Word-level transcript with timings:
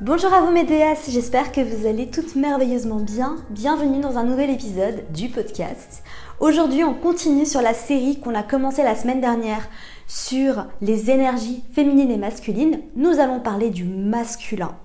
Bonjour 0.00 0.32
à 0.32 0.42
vous 0.42 0.52
mes 0.52 0.62
déesses, 0.62 1.10
j'espère 1.10 1.50
que 1.50 1.60
vous 1.60 1.84
allez 1.84 2.06
toutes 2.06 2.36
merveilleusement 2.36 3.00
bien. 3.00 3.34
Bienvenue 3.50 3.98
dans 3.98 4.16
un 4.16 4.22
nouvel 4.22 4.48
épisode 4.48 5.02
du 5.12 5.28
podcast. 5.28 6.04
Aujourd'hui 6.38 6.84
on 6.84 6.94
continue 6.94 7.44
sur 7.44 7.60
la 7.60 7.74
série 7.74 8.20
qu'on 8.20 8.36
a 8.36 8.44
commencé 8.44 8.84
la 8.84 8.94
semaine 8.94 9.20
dernière 9.20 9.68
sur 10.06 10.66
les 10.80 11.10
énergies 11.10 11.64
féminines 11.72 12.12
et 12.12 12.16
masculines. 12.16 12.80
Nous 12.94 13.18
allons 13.18 13.40
parler 13.40 13.70
du 13.70 13.82
masculin. 13.82 14.76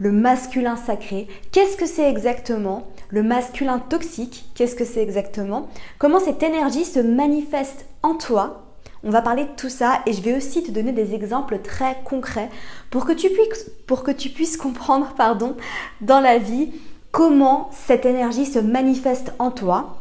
Le 0.00 0.10
masculin 0.10 0.74
sacré, 0.74 1.28
qu'est-ce 1.52 1.76
que 1.76 1.86
c'est 1.86 2.10
exactement? 2.10 2.88
Le 3.08 3.22
masculin 3.22 3.78
toxique, 3.78 4.46
qu'est-ce 4.56 4.74
que 4.74 4.84
c'est 4.84 5.00
exactement? 5.02 5.68
Comment 5.98 6.18
cette 6.18 6.42
énergie 6.42 6.84
se 6.84 6.98
manifeste 6.98 7.86
en 8.02 8.16
toi? 8.16 8.65
On 9.06 9.10
va 9.10 9.22
parler 9.22 9.44
de 9.44 9.56
tout 9.56 9.68
ça 9.68 10.00
et 10.04 10.12
je 10.12 10.20
vais 10.20 10.36
aussi 10.36 10.64
te 10.64 10.72
donner 10.72 10.90
des 10.90 11.14
exemples 11.14 11.60
très 11.60 11.96
concrets 12.04 12.50
pour 12.90 13.06
que 13.06 13.12
tu 13.12 14.30
puisses, 14.30 14.56
comprendre 14.56 15.12
pardon, 15.16 15.56
dans 16.00 16.20
la 16.20 16.38
vie 16.38 16.72
comment 17.12 17.70
cette 17.72 18.04
énergie 18.04 18.46
se 18.46 18.58
manifeste 18.58 19.32
en 19.38 19.52
toi. 19.52 19.96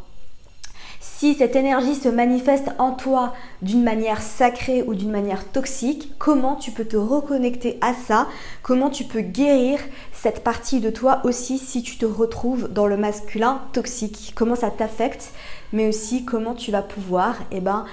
Si 0.99 1.35
cette 1.35 1.55
énergie 1.55 1.94
se 1.94 2.09
manifeste 2.09 2.71
en 2.79 2.94
toi 2.94 3.33
d'une 3.61 3.83
manière 3.83 4.23
sacrée 4.23 4.81
ou 4.81 4.95
d'une 4.95 5.11
manière 5.11 5.47
toxique, 5.51 6.11
comment 6.17 6.55
tu 6.55 6.72
peux 6.72 6.83
te 6.83 6.97
reconnecter 6.97 7.77
à 7.81 7.94
ça? 7.94 8.27
Comment 8.63 8.89
tu 8.89 9.03
peux 9.03 9.22
guérir 9.22 9.79
cette 10.13 10.44
partie 10.44 10.79
de 10.79 10.89
toi 10.89 11.22
aussi 11.23 11.59
si 11.59 11.83
tu 11.83 11.97
te 11.97 12.07
retrouves 12.07 12.69
dans 12.69 12.88
le 12.88 12.97
masculin 12.97 13.61
toxique? 13.72 14.33
Comment 14.35 14.55
ça 14.55 14.72
t'affecte? 14.72 15.29
Mais 15.73 15.88
aussi 15.88 16.25
comment 16.25 16.55
tu 16.55 16.72
vas 16.72 16.81
pouvoir 16.81 17.35
eh 17.51 17.61
ben, 17.61 17.85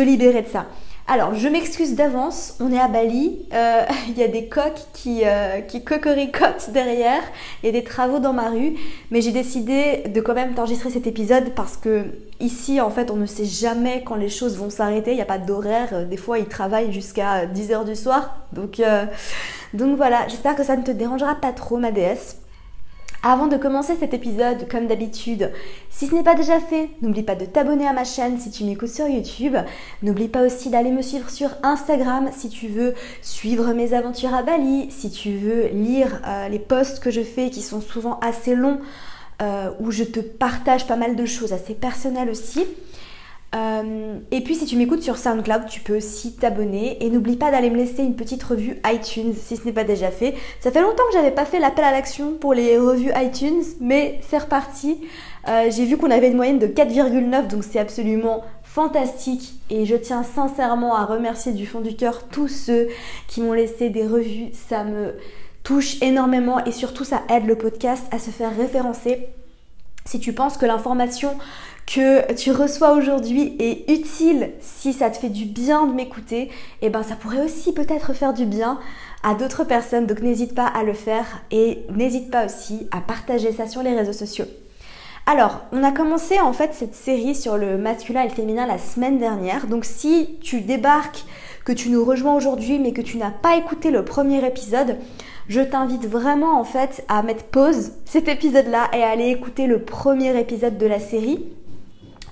libérer 0.00 0.42
de 0.42 0.48
ça. 0.48 0.66
Alors, 1.06 1.34
je 1.34 1.48
m'excuse 1.48 1.96
d'avance, 1.96 2.56
on 2.60 2.72
est 2.72 2.80
à 2.80 2.88
Bali, 2.88 3.46
euh, 3.52 3.82
il 4.08 4.18
y 4.18 4.22
a 4.22 4.28
des 4.28 4.48
coques 4.48 4.80
qui, 4.94 5.20
euh, 5.26 5.60
qui 5.60 5.84
derrière, 6.72 7.20
il 7.62 7.66
y 7.66 7.68
a 7.68 7.72
des 7.72 7.84
travaux 7.84 8.20
dans 8.20 8.32
ma 8.32 8.48
rue, 8.48 8.72
mais 9.10 9.20
j'ai 9.20 9.30
décidé 9.30 10.04
de 10.08 10.20
quand 10.22 10.32
même 10.32 10.54
t'enregistrer 10.54 10.88
cet 10.88 11.06
épisode 11.06 11.50
parce 11.54 11.76
que 11.76 12.06
ici, 12.40 12.80
en 12.80 12.88
fait, 12.88 13.10
on 13.10 13.16
ne 13.16 13.26
sait 13.26 13.44
jamais 13.44 14.02
quand 14.02 14.14
les 14.14 14.30
choses 14.30 14.56
vont 14.56 14.70
s'arrêter, 14.70 15.10
il 15.10 15.16
n'y 15.16 15.22
a 15.22 15.26
pas 15.26 15.36
d'horaire, 15.36 16.06
des 16.06 16.16
fois 16.16 16.38
ils 16.38 16.46
travaillent 16.46 16.92
jusqu'à 16.92 17.44
10h 17.44 17.84
du 17.84 17.96
soir, 17.96 18.38
donc, 18.52 18.80
euh, 18.80 19.04
donc 19.74 19.98
voilà, 19.98 20.26
j'espère 20.28 20.56
que 20.56 20.64
ça 20.64 20.74
ne 20.74 20.82
te 20.82 20.90
dérangera 20.90 21.34
pas 21.34 21.52
trop 21.52 21.76
ma 21.76 21.90
déesse. 21.92 22.38
Avant 23.26 23.46
de 23.46 23.56
commencer 23.56 23.96
cet 23.98 24.12
épisode, 24.12 24.68
comme 24.68 24.86
d'habitude, 24.86 25.50
si 25.88 26.08
ce 26.08 26.14
n'est 26.14 26.22
pas 26.22 26.34
déjà 26.34 26.60
fait, 26.60 26.90
n'oublie 27.00 27.22
pas 27.22 27.34
de 27.34 27.46
t'abonner 27.46 27.86
à 27.86 27.94
ma 27.94 28.04
chaîne 28.04 28.38
si 28.38 28.50
tu 28.50 28.64
m'écoutes 28.64 28.90
sur 28.90 29.06
YouTube. 29.06 29.56
N'oublie 30.02 30.28
pas 30.28 30.42
aussi 30.44 30.68
d'aller 30.68 30.90
me 30.90 31.00
suivre 31.00 31.30
sur 31.30 31.48
Instagram 31.62 32.28
si 32.36 32.50
tu 32.50 32.68
veux 32.68 32.92
suivre 33.22 33.72
mes 33.72 33.94
aventures 33.94 34.34
à 34.34 34.42
Bali, 34.42 34.90
si 34.90 35.10
tu 35.10 35.38
veux 35.38 35.68
lire 35.68 36.20
euh, 36.26 36.50
les 36.50 36.58
posts 36.58 37.02
que 37.02 37.10
je 37.10 37.22
fais 37.22 37.48
qui 37.48 37.62
sont 37.62 37.80
souvent 37.80 38.20
assez 38.20 38.54
longs, 38.54 38.80
euh, 39.40 39.70
où 39.80 39.90
je 39.90 40.04
te 40.04 40.20
partage 40.20 40.86
pas 40.86 40.96
mal 40.96 41.16
de 41.16 41.24
choses 41.24 41.54
assez 41.54 41.72
personnelles 41.72 42.28
aussi. 42.28 42.66
Euh, 43.54 44.18
et 44.30 44.40
puis 44.40 44.56
si 44.56 44.66
tu 44.66 44.76
m'écoutes 44.76 45.02
sur 45.02 45.16
SoundCloud, 45.16 45.66
tu 45.66 45.80
peux 45.80 45.96
aussi 45.96 46.34
t'abonner 46.34 47.04
et 47.04 47.10
n'oublie 47.10 47.36
pas 47.36 47.50
d'aller 47.50 47.70
me 47.70 47.76
laisser 47.76 48.02
une 48.02 48.16
petite 48.16 48.42
revue 48.42 48.80
iTunes 48.86 49.32
si 49.34 49.56
ce 49.56 49.64
n'est 49.64 49.72
pas 49.72 49.84
déjà 49.84 50.10
fait. 50.10 50.34
Ça 50.60 50.70
fait 50.72 50.80
longtemps 50.80 51.04
que 51.10 51.14
j'avais 51.14 51.30
pas 51.30 51.44
fait 51.44 51.60
l'appel 51.60 51.84
à 51.84 51.92
l'action 51.92 52.32
pour 52.32 52.52
les 52.54 52.78
revues 52.78 53.12
iTunes, 53.14 53.62
mais 53.80 54.18
c'est 54.28 54.38
reparti. 54.38 54.98
Euh, 55.46 55.70
j'ai 55.70 55.84
vu 55.84 55.96
qu'on 55.96 56.10
avait 56.10 56.28
une 56.28 56.36
moyenne 56.36 56.58
de 56.58 56.66
4,9 56.66 57.48
donc 57.48 57.64
c'est 57.64 57.78
absolument 57.78 58.42
fantastique 58.62 59.54
et 59.70 59.84
je 59.84 59.94
tiens 59.94 60.24
sincèrement 60.24 60.96
à 60.96 61.04
remercier 61.04 61.52
du 61.52 61.66
fond 61.66 61.80
du 61.80 61.94
cœur 61.94 62.26
tous 62.28 62.48
ceux 62.48 62.88
qui 63.28 63.40
m'ont 63.40 63.52
laissé 63.52 63.88
des 63.88 64.06
revues. 64.06 64.48
Ça 64.52 64.82
me 64.82 65.14
touche 65.62 66.02
énormément 66.02 66.64
et 66.64 66.72
surtout 66.72 67.04
ça 67.04 67.22
aide 67.30 67.46
le 67.46 67.56
podcast 67.56 68.04
à 68.10 68.18
se 68.18 68.30
faire 68.30 68.56
référencer. 68.56 69.28
Si 70.06 70.18
tu 70.18 70.32
penses 70.32 70.58
que 70.58 70.66
l'information 70.66 71.34
que 71.86 72.32
tu 72.32 72.50
reçois 72.50 72.92
aujourd'hui 72.92 73.56
est 73.58 73.90
utile, 73.90 74.52
si 74.60 74.92
ça 74.92 75.10
te 75.10 75.18
fait 75.18 75.28
du 75.28 75.44
bien 75.44 75.86
de 75.86 75.92
m'écouter, 75.92 76.42
et 76.42 76.50
eh 76.82 76.90
ben 76.90 77.02
ça 77.02 77.14
pourrait 77.14 77.44
aussi 77.44 77.72
peut-être 77.72 78.14
faire 78.14 78.32
du 78.32 78.46
bien 78.46 78.78
à 79.22 79.34
d'autres 79.34 79.64
personnes. 79.64 80.06
Donc 80.06 80.20
n'hésite 80.20 80.54
pas 80.54 80.66
à 80.66 80.82
le 80.82 80.94
faire 80.94 81.26
et 81.50 81.84
n'hésite 81.94 82.30
pas 82.30 82.46
aussi 82.46 82.88
à 82.90 83.00
partager 83.00 83.52
ça 83.52 83.66
sur 83.66 83.82
les 83.82 83.94
réseaux 83.94 84.12
sociaux. 84.12 84.46
Alors, 85.26 85.62
on 85.72 85.82
a 85.82 85.90
commencé 85.90 86.38
en 86.38 86.52
fait 86.52 86.74
cette 86.74 86.94
série 86.94 87.34
sur 87.34 87.56
le 87.56 87.78
masculin 87.78 88.22
et 88.22 88.28
le 88.28 88.34
féminin 88.34 88.66
la 88.66 88.76
semaine 88.76 89.18
dernière. 89.18 89.66
Donc 89.66 89.86
si 89.86 90.36
tu 90.42 90.60
débarques, 90.60 91.24
que 91.64 91.72
tu 91.72 91.88
nous 91.88 92.04
rejoins 92.04 92.34
aujourd'hui 92.34 92.78
mais 92.78 92.92
que 92.92 93.00
tu 93.00 93.16
n'as 93.16 93.30
pas 93.30 93.56
écouté 93.56 93.90
le 93.90 94.04
premier 94.04 94.46
épisode, 94.46 94.98
je 95.48 95.60
t'invite 95.60 96.06
vraiment 96.06 96.60
en 96.60 96.64
fait 96.64 97.04
à 97.08 97.22
mettre 97.22 97.44
pause 97.44 97.92
cet 98.04 98.28
épisode-là 98.28 98.90
et 98.92 99.02
à 99.02 99.08
aller 99.10 99.28
écouter 99.28 99.66
le 99.66 99.82
premier 99.82 100.38
épisode 100.38 100.76
de 100.76 100.86
la 100.86 101.00
série 101.00 101.44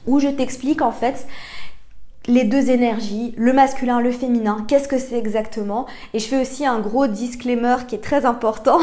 où 0.07 0.21
je 0.21 0.29
t'explique 0.29 0.83
en 0.83 0.93
fait 0.93 1.27
les 2.27 2.45
deux 2.45 2.71
énergies, 2.71 3.35
le 3.37 3.53
masculin, 3.53 4.01
le 4.01 4.13
féminin, 4.13 4.65
qu'est-ce 4.69 4.89
que 4.89 4.99
c'est 4.99 5.19
exactement. 5.19 5.87
Et 6.15 6.19
je 6.19 6.27
fais 6.27 6.41
aussi 6.41 6.65
un 6.65 6.79
gros 6.79 7.07
disclaimer 7.07 7.77
qui 7.89 7.97
est 7.97 8.03
très 8.03 8.25
important 8.25 8.79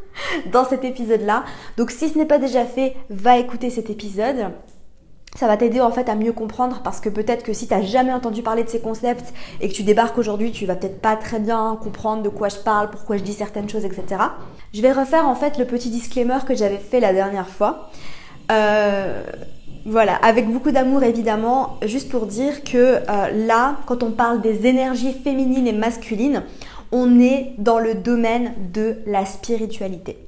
dans 0.52 0.64
cet 0.64 0.84
épisode-là. 0.84 1.44
Donc 1.76 1.90
si 1.90 2.08
ce 2.08 2.18
n'est 2.18 2.26
pas 2.26 2.38
déjà 2.38 2.64
fait, 2.64 2.94
va 3.10 3.38
écouter 3.38 3.70
cet 3.70 3.90
épisode. 3.90 4.52
Ça 5.36 5.48
va 5.48 5.56
t'aider 5.56 5.80
en 5.80 5.90
fait 5.90 6.08
à 6.08 6.14
mieux 6.14 6.32
comprendre 6.32 6.82
parce 6.84 7.00
que 7.00 7.08
peut-être 7.08 7.42
que 7.42 7.52
si 7.52 7.66
tu 7.66 7.74
n'as 7.74 7.82
jamais 7.82 8.12
entendu 8.12 8.42
parler 8.42 8.62
de 8.62 8.68
ces 8.68 8.80
concepts 8.80 9.34
et 9.60 9.68
que 9.68 9.74
tu 9.74 9.82
débarques 9.82 10.16
aujourd'hui, 10.16 10.52
tu 10.52 10.64
vas 10.64 10.76
peut-être 10.76 11.00
pas 11.00 11.16
très 11.16 11.40
bien 11.40 11.76
comprendre 11.82 12.22
de 12.22 12.28
quoi 12.28 12.48
je 12.48 12.58
parle, 12.58 12.90
pourquoi 12.90 13.16
je 13.16 13.24
dis 13.24 13.32
certaines 13.32 13.68
choses, 13.68 13.84
etc. 13.84 14.04
Je 14.72 14.80
vais 14.80 14.92
refaire 14.92 15.26
en 15.26 15.34
fait 15.34 15.58
le 15.58 15.64
petit 15.64 15.90
disclaimer 15.90 16.38
que 16.46 16.54
j'avais 16.54 16.78
fait 16.78 17.00
la 17.00 17.12
dernière 17.12 17.48
fois. 17.48 17.90
Euh, 18.52 19.24
voilà, 19.86 20.14
avec 20.16 20.50
beaucoup 20.50 20.70
d'amour 20.70 21.02
évidemment, 21.02 21.78
juste 21.84 22.10
pour 22.10 22.26
dire 22.26 22.64
que 22.64 22.76
euh, 22.76 23.46
là, 23.46 23.76
quand 23.86 24.02
on 24.02 24.12
parle 24.12 24.40
des 24.40 24.66
énergies 24.66 25.12
féminines 25.12 25.66
et 25.66 25.72
masculines, 25.72 26.42
on 26.90 27.20
est 27.20 27.54
dans 27.58 27.78
le 27.78 27.94
domaine 27.94 28.54
de 28.72 28.96
la 29.06 29.26
spiritualité. 29.26 30.18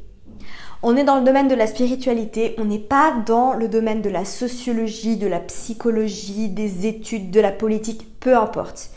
On 0.83 0.95
est 0.95 1.05
dans 1.05 1.19
le 1.19 1.25
domaine 1.25 1.49
de 1.49 1.55
la 1.55 1.67
spiritualité, 1.67 2.55
on 2.59 2.67
n'est 2.67 2.79
pas 2.79 3.15
dans 3.25 3.55
le 3.55 3.67
domaine 3.67 4.03
de 4.03 4.11
la 4.11 4.27
sociologie, 4.27 5.17
de 5.17 5.27
la 5.27 5.41
psychologie, 5.41 6.49
des 6.49 6.87
études, 6.87 7.31
de 7.31 7.41
la 7.41 7.51
politique, 7.51 8.21
peu 8.21 8.37
importe. 8.37 8.91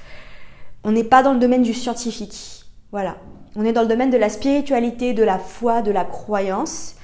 On 0.84 0.92
n'est 0.92 1.06
pas 1.06 1.24
dans 1.24 1.34
le 1.34 1.40
domaine 1.40 1.64
du 1.64 1.74
scientifique. 1.74 2.66
Voilà. 2.92 3.16
On 3.56 3.64
est 3.64 3.74
dans 3.74 3.82
le 3.84 3.88
domaine 3.88 4.12
de 4.12 4.18
la 4.18 4.30
spiritualité, 4.30 5.14
de 5.14 5.24
la 5.24 5.40
foi, 5.40 5.82
de 5.82 5.92
la 5.92 6.04
croyance 6.04 6.96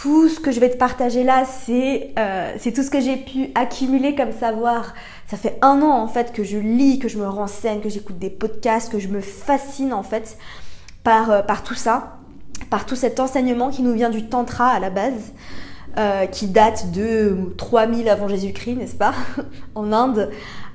tout 0.00 0.30
ce 0.30 0.40
que 0.40 0.50
je 0.50 0.60
vais 0.60 0.70
te 0.70 0.78
partager 0.78 1.24
là, 1.24 1.42
euh, 1.68 2.52
c'est 2.58 2.72
tout 2.72 2.82
ce 2.82 2.90
que 2.90 3.00
j'ai 3.00 3.16
pu 3.16 3.50
accumuler 3.54 4.14
comme 4.14 4.32
savoir. 4.32 4.94
Ça 5.26 5.36
fait 5.36 5.58
un 5.60 5.82
an 5.82 5.90
en 5.90 6.08
fait 6.08 6.32
que 6.32 6.42
je 6.42 6.56
lis, 6.56 6.98
que 6.98 7.08
je 7.08 7.18
me 7.18 7.28
renseigne, 7.28 7.80
que 7.80 7.90
j'écoute 7.90 8.18
des 8.18 8.30
podcasts, 8.30 8.90
que 8.90 8.98
je 8.98 9.08
me 9.08 9.20
fascine 9.20 9.92
en 9.92 10.02
fait 10.02 10.38
par, 11.04 11.30
euh, 11.30 11.42
tout 11.64 11.74
ça, 11.74 12.16
par 12.70 12.86
tout 12.86 12.96
cet 12.96 13.20
enseignement 13.20 13.68
qui 13.68 13.82
nous 13.82 13.92
vient 13.92 14.08
du 14.08 14.26
Tantra 14.26 14.68
à 14.68 14.80
la 14.80 14.90
base. 14.90 15.32
Euh, 15.98 16.26
qui 16.26 16.46
date 16.46 16.92
de 16.92 17.36
3000 17.56 18.08
avant 18.08 18.28
Jésus-Christ, 18.28 18.76
n'est-ce 18.76 18.94
pas, 18.94 19.12
en 19.74 19.92
Inde. 19.92 20.30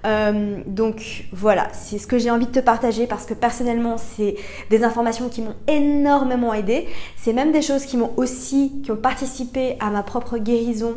Euh, 0.06 0.62
donc 0.68 1.26
voilà, 1.32 1.68
c'est 1.74 1.98
ce 1.98 2.08
que 2.08 2.18
j'ai 2.18 2.30
envie 2.30 2.46
de 2.46 2.52
te 2.52 2.60
partager 2.60 3.08
parce 3.08 3.26
que 3.26 3.34
personnellement, 3.34 3.98
c'est 3.98 4.36
des 4.70 4.84
informations 4.84 5.30
qui 5.30 5.42
m'ont 5.42 5.56
énormément 5.68 6.54
aidé. 6.54 6.88
C'est 7.18 7.34
même 7.34 7.52
des 7.52 7.62
choses 7.62 7.86
qui 7.86 7.98
m'ont 7.98 8.12
aussi, 8.18 8.82
qui 8.84 8.92
ont 8.92 8.98
participé 8.98 9.78
à 9.80 9.90
ma 9.90 10.04
propre 10.04 10.38
guérison 10.38 10.96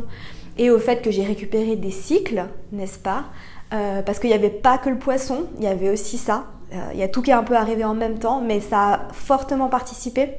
et 0.58 0.70
au 0.70 0.78
fait 0.78 1.02
que 1.02 1.10
j'ai 1.10 1.24
récupéré 1.24 1.76
des 1.76 1.90
cycles, 1.90 2.44
n'est-ce 2.72 2.98
pas? 2.98 3.24
Euh, 3.72 4.02
Parce 4.02 4.18
qu'il 4.18 4.30
n'y 4.30 4.36
avait 4.36 4.50
pas 4.50 4.78
que 4.78 4.90
le 4.90 4.98
poisson, 4.98 5.46
il 5.58 5.64
y 5.64 5.68
avait 5.68 5.90
aussi 5.90 6.18
ça. 6.18 6.44
Il 6.92 6.98
y 6.98 7.02
a 7.02 7.08
tout 7.08 7.22
qui 7.22 7.30
est 7.30 7.34
un 7.34 7.44
peu 7.44 7.56
arrivé 7.56 7.82
en 7.82 7.94
même 7.94 8.18
temps, 8.18 8.42
mais 8.42 8.60
ça 8.60 8.92
a 8.92 9.08
fortement 9.12 9.68
participé. 9.68 10.34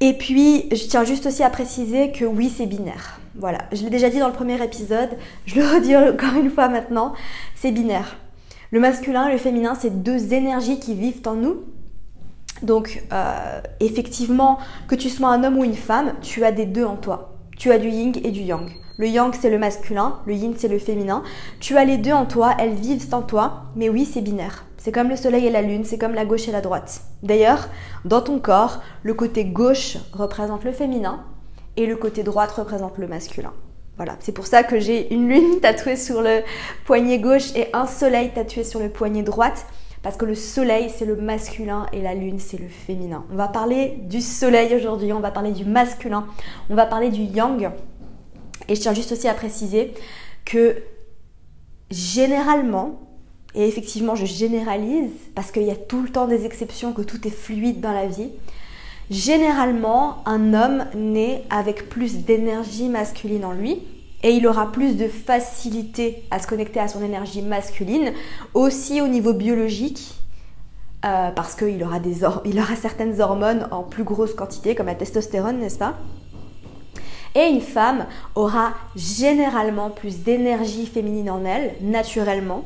Et 0.00 0.12
puis, 0.12 0.68
je 0.72 0.86
tiens 0.86 1.04
juste 1.04 1.26
aussi 1.26 1.42
à 1.42 1.50
préciser 1.50 2.12
que 2.12 2.24
oui, 2.24 2.52
c'est 2.54 2.66
binaire. 2.66 3.18
Voilà, 3.34 3.58
je 3.72 3.82
l'ai 3.82 3.90
déjà 3.90 4.10
dit 4.10 4.18
dans 4.18 4.28
le 4.28 4.34
premier 4.34 4.62
épisode, 4.62 5.10
je 5.46 5.56
le 5.56 5.66
redis 5.66 5.96
encore 6.14 6.38
une 6.38 6.50
fois 6.50 6.68
maintenant, 6.68 7.14
c'est 7.54 7.70
binaire. 7.70 8.16
Le 8.70 8.80
masculin 8.80 9.28
et 9.28 9.32
le 9.32 9.38
féminin, 9.38 9.74
c'est 9.78 10.02
deux 10.02 10.34
énergies 10.34 10.80
qui 10.80 10.94
vivent 10.94 11.22
en 11.26 11.34
nous. 11.34 11.62
Donc, 12.62 13.04
euh, 13.12 13.60
effectivement, 13.80 14.58
que 14.88 14.94
tu 14.94 15.08
sois 15.08 15.28
un 15.28 15.44
homme 15.44 15.58
ou 15.58 15.64
une 15.64 15.74
femme, 15.74 16.14
tu 16.20 16.44
as 16.44 16.52
des 16.52 16.66
deux 16.66 16.84
en 16.84 16.96
toi. 16.96 17.36
Tu 17.56 17.70
as 17.70 17.78
du 17.78 17.88
yin 17.88 18.12
et 18.22 18.30
du 18.30 18.40
yang. 18.40 18.70
Le 18.98 19.08
yang, 19.08 19.34
c'est 19.38 19.50
le 19.50 19.58
masculin, 19.58 20.20
le 20.26 20.34
yin, 20.34 20.54
c'est 20.56 20.68
le 20.68 20.78
féminin. 20.78 21.22
Tu 21.60 21.76
as 21.76 21.84
les 21.84 21.98
deux 21.98 22.12
en 22.12 22.24
toi, 22.24 22.54
elles 22.58 22.74
vivent 22.74 23.08
en 23.12 23.22
toi, 23.22 23.64
mais 23.76 23.88
oui, 23.88 24.08
c'est 24.10 24.22
binaire. 24.22 24.64
C'est 24.86 24.92
comme 24.92 25.08
le 25.08 25.16
soleil 25.16 25.44
et 25.48 25.50
la 25.50 25.62
lune, 25.62 25.84
c'est 25.84 25.98
comme 25.98 26.14
la 26.14 26.24
gauche 26.24 26.46
et 26.46 26.52
la 26.52 26.60
droite. 26.60 27.00
D'ailleurs, 27.24 27.68
dans 28.04 28.20
ton 28.20 28.38
corps, 28.38 28.80
le 29.02 29.14
côté 29.14 29.44
gauche 29.44 29.96
représente 30.12 30.62
le 30.62 30.70
féminin 30.70 31.24
et 31.76 31.86
le 31.86 31.96
côté 31.96 32.22
droite 32.22 32.52
représente 32.52 32.96
le 32.96 33.08
masculin. 33.08 33.52
Voilà, 33.96 34.14
c'est 34.20 34.30
pour 34.30 34.46
ça 34.46 34.62
que 34.62 34.78
j'ai 34.78 35.12
une 35.12 35.28
lune 35.28 35.58
tatouée 35.60 35.96
sur 35.96 36.22
le 36.22 36.42
poignet 36.84 37.18
gauche 37.18 37.52
et 37.56 37.66
un 37.72 37.88
soleil 37.88 38.30
tatoué 38.32 38.62
sur 38.62 38.78
le 38.78 38.88
poignet 38.88 39.24
droite. 39.24 39.66
Parce 40.04 40.16
que 40.16 40.24
le 40.24 40.36
soleil, 40.36 40.88
c'est 40.96 41.04
le 41.04 41.16
masculin 41.16 41.88
et 41.92 42.00
la 42.00 42.14
lune, 42.14 42.38
c'est 42.38 42.60
le 42.60 42.68
féminin. 42.68 43.24
On 43.32 43.34
va 43.34 43.48
parler 43.48 43.98
du 44.04 44.20
soleil 44.20 44.72
aujourd'hui, 44.72 45.12
on 45.12 45.18
va 45.18 45.32
parler 45.32 45.50
du 45.50 45.64
masculin, 45.64 46.28
on 46.70 46.76
va 46.76 46.86
parler 46.86 47.10
du 47.10 47.22
yang. 47.22 47.72
Et 48.68 48.76
je 48.76 48.80
tiens 48.80 48.94
juste 48.94 49.10
aussi 49.10 49.26
à 49.26 49.34
préciser 49.34 49.94
que 50.44 50.76
généralement, 51.90 53.00
et 53.56 53.66
effectivement 53.66 54.14
je 54.14 54.26
généralise, 54.26 55.10
parce 55.34 55.50
qu'il 55.50 55.64
y 55.64 55.70
a 55.70 55.76
tout 55.76 56.02
le 56.02 56.10
temps 56.10 56.26
des 56.26 56.44
exceptions, 56.44 56.92
que 56.92 57.02
tout 57.02 57.26
est 57.26 57.30
fluide 57.30 57.80
dans 57.80 57.92
la 57.92 58.06
vie, 58.06 58.30
généralement 59.10 60.22
un 60.26 60.54
homme 60.54 60.84
naît 60.94 61.44
avec 61.50 61.88
plus 61.88 62.18
d'énergie 62.18 62.88
masculine 62.88 63.44
en 63.44 63.52
lui, 63.52 63.82
et 64.22 64.30
il 64.30 64.46
aura 64.46 64.72
plus 64.72 64.96
de 64.96 65.08
facilité 65.08 66.24
à 66.30 66.38
se 66.38 66.46
connecter 66.46 66.80
à 66.80 66.88
son 66.88 67.02
énergie 67.02 67.42
masculine, 67.42 68.12
aussi 68.54 69.00
au 69.00 69.08
niveau 69.08 69.32
biologique, 69.32 70.14
euh, 71.04 71.30
parce 71.30 71.54
qu'il 71.54 71.82
aura, 71.84 71.98
aura 71.98 72.76
certaines 72.76 73.20
hormones 73.20 73.68
en 73.70 73.82
plus 73.82 74.04
grosse 74.04 74.34
quantité, 74.34 74.74
comme 74.74 74.86
la 74.86 74.94
testostérone, 74.94 75.58
n'est-ce 75.58 75.78
pas? 75.78 75.94
Et 77.34 77.48
une 77.48 77.60
femme 77.60 78.06
aura 78.34 78.72
généralement 78.96 79.90
plus 79.90 80.20
d'énergie 80.20 80.86
féminine 80.86 81.30
en 81.30 81.44
elle, 81.44 81.74
naturellement, 81.82 82.64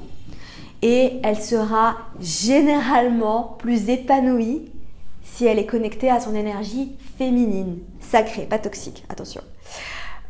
et 0.82 1.20
elle 1.22 1.38
sera 1.38 1.96
généralement 2.20 3.56
plus 3.58 3.88
épanouie 3.88 4.70
si 5.22 5.46
elle 5.46 5.58
est 5.58 5.66
connectée 5.66 6.10
à 6.10 6.20
son 6.20 6.34
énergie 6.34 6.96
féminine, 7.18 7.78
sacrée, 8.00 8.46
pas 8.46 8.58
toxique, 8.58 9.04
attention. 9.08 9.42